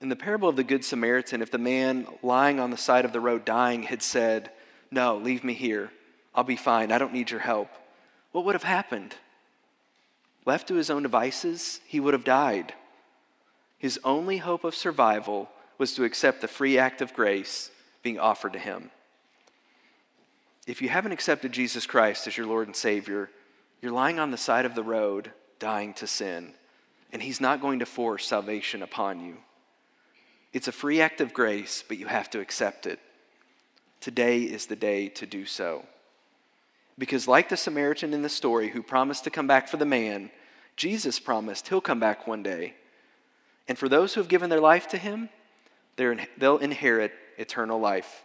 In 0.01 0.09
the 0.09 0.17
parable 0.17 0.49
of 0.49 0.57
the 0.57 0.65
Good 0.65 0.85
Samaritan, 0.85 1.41
if 1.41 1.51
the 1.51 1.59
man 1.59 2.07
lying 2.23 2.61
on 2.61 2.71
the 2.71 2.77
side 2.77 3.05
of 3.05 3.13
the 3.13 3.21
road 3.21 3.45
dying 3.45 3.85
had 3.85 4.03
said, 4.03 4.51
No, 4.91 5.17
leave 5.17 5.43
me 5.43 5.55
here, 5.55 5.91
I'll 6.35 6.45
be 6.45 6.57
fine, 6.57 6.93
I 6.93 6.99
don't 6.99 7.15
need 7.15 7.31
your 7.31 7.41
help, 7.41 7.71
what 8.33 8.45
would 8.45 8.55
have 8.55 8.63
happened? 8.63 9.15
Left 10.45 10.69
to 10.69 10.75
his 10.75 10.91
own 10.91 11.03
devices, 11.03 11.81
he 11.87 11.99
would 11.99 12.13
have 12.13 12.25
died. 12.25 12.75
His 13.79 13.99
only 14.05 14.39
hope 14.39 14.65
of 14.65 14.75
survival 14.75 15.49
was 15.79 15.95
to 15.95 16.05
accept 16.05 16.41
the 16.41 16.49
free 16.49 16.79
act 16.79 17.01
of 17.01 17.15
grace 17.15 17.71
being 18.03 18.19
offered 18.19 18.53
to 18.53 18.59
him. 18.59 18.91
If 20.67 20.83
you 20.83 20.89
haven't 20.89 21.13
accepted 21.13 21.53
Jesus 21.53 21.87
Christ 21.87 22.27
as 22.27 22.37
your 22.37 22.47
Lord 22.47 22.67
and 22.67 22.75
Savior, 22.75 23.31
you're 23.81 23.93
lying 23.93 24.19
on 24.19 24.33
the 24.33 24.37
side 24.37 24.65
of 24.65 24.75
the 24.75 24.83
road 24.83 25.31
dying 25.59 25.95
to 25.95 26.07
sin, 26.07 26.55
and 27.13 27.23
He's 27.23 27.41
not 27.41 27.61
going 27.61 27.79
to 27.79 27.87
force 27.87 28.27
salvation 28.27 28.83
upon 28.83 29.25
you. 29.25 29.37
It's 30.53 30.69
a 30.69 30.73
free 30.73 31.01
act 31.01 31.21
of 31.21 31.33
grace, 31.33 31.85
but 31.87 31.99
you 31.99 32.07
have 32.07 32.31
to 32.31 32.41
accept 32.41 32.87
it. 32.87 32.99
Today 34.01 34.43
is 34.43 34.67
the 34.67 34.77
day 34.77 35.09
to 35.11 35.27
do 35.27 35.47
so. 35.47 35.85
Because, 36.99 37.29
like 37.29 37.49
the 37.49 37.57
Samaritan 37.57 38.13
in 38.13 38.23
the 38.23 38.29
story 38.29 38.71
who 38.71 38.83
promised 38.83 39.25
to 39.25 39.31
come 39.31 39.47
back 39.47 39.69
for 39.69 39.77
the 39.77 39.85
man, 39.85 40.31
Jesus 40.77 41.21
promised 41.21 41.69
he'll 41.69 41.81
come 41.81 42.01
back 42.01 42.27
one 42.27 42.43
day. 42.43 42.75
And 43.69 43.79
for 43.79 43.89
those 43.89 44.15
who 44.15 44.21
have 44.21 44.29
given 44.29 44.51
their 44.51 44.61
life 44.61 44.89
to 44.89 44.99
him, 44.99 45.29
they'll 45.97 46.59
inherit 46.59 47.13
eternal 47.39 47.79
life. 47.79 48.25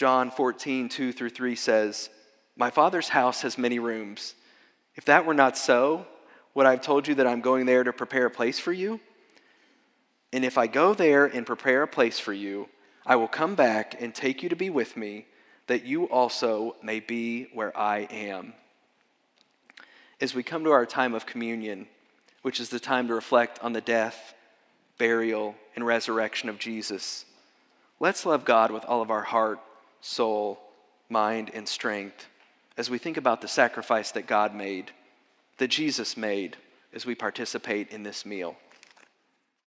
John 0.00 0.30
14, 0.30 0.88
2 0.88 1.12
through 1.12 1.28
3 1.28 1.54
says, 1.54 2.08
My 2.56 2.70
Father's 2.70 3.10
house 3.10 3.42
has 3.42 3.58
many 3.58 3.78
rooms. 3.78 4.34
If 4.94 5.04
that 5.04 5.26
were 5.26 5.34
not 5.34 5.58
so, 5.58 6.06
would 6.54 6.64
I 6.64 6.70
have 6.70 6.80
told 6.80 7.06
you 7.06 7.16
that 7.16 7.26
I'm 7.26 7.42
going 7.42 7.66
there 7.66 7.84
to 7.84 7.92
prepare 7.92 8.24
a 8.24 8.30
place 8.30 8.58
for 8.58 8.72
you? 8.72 8.98
And 10.32 10.42
if 10.42 10.56
I 10.56 10.68
go 10.68 10.94
there 10.94 11.26
and 11.26 11.44
prepare 11.44 11.82
a 11.82 11.86
place 11.86 12.18
for 12.18 12.32
you, 12.32 12.70
I 13.04 13.16
will 13.16 13.28
come 13.28 13.54
back 13.54 14.00
and 14.00 14.14
take 14.14 14.42
you 14.42 14.48
to 14.48 14.56
be 14.56 14.70
with 14.70 14.96
me, 14.96 15.26
that 15.66 15.84
you 15.84 16.04
also 16.04 16.76
may 16.82 17.00
be 17.00 17.50
where 17.52 17.76
I 17.76 18.08
am. 18.10 18.54
As 20.18 20.34
we 20.34 20.42
come 20.42 20.64
to 20.64 20.70
our 20.70 20.86
time 20.86 21.12
of 21.12 21.26
communion, 21.26 21.88
which 22.40 22.58
is 22.58 22.70
the 22.70 22.80
time 22.80 23.06
to 23.08 23.14
reflect 23.14 23.58
on 23.62 23.74
the 23.74 23.82
death, 23.82 24.32
burial, 24.96 25.56
and 25.76 25.84
resurrection 25.84 26.48
of 26.48 26.58
Jesus, 26.58 27.26
let's 27.98 28.24
love 28.24 28.46
God 28.46 28.70
with 28.70 28.86
all 28.86 29.02
of 29.02 29.10
our 29.10 29.24
heart, 29.24 29.60
soul, 30.00 30.60
mind, 31.08 31.50
and 31.54 31.68
strength 31.68 32.26
as 32.76 32.88
we 32.88 32.98
think 32.98 33.16
about 33.16 33.40
the 33.40 33.48
sacrifice 33.48 34.10
that 34.12 34.26
God 34.26 34.54
made, 34.54 34.90
that 35.58 35.68
Jesus 35.68 36.16
made, 36.16 36.56
as 36.94 37.04
we 37.04 37.14
participate 37.14 37.90
in 37.90 38.02
this 38.02 38.24
meal. 38.24 38.56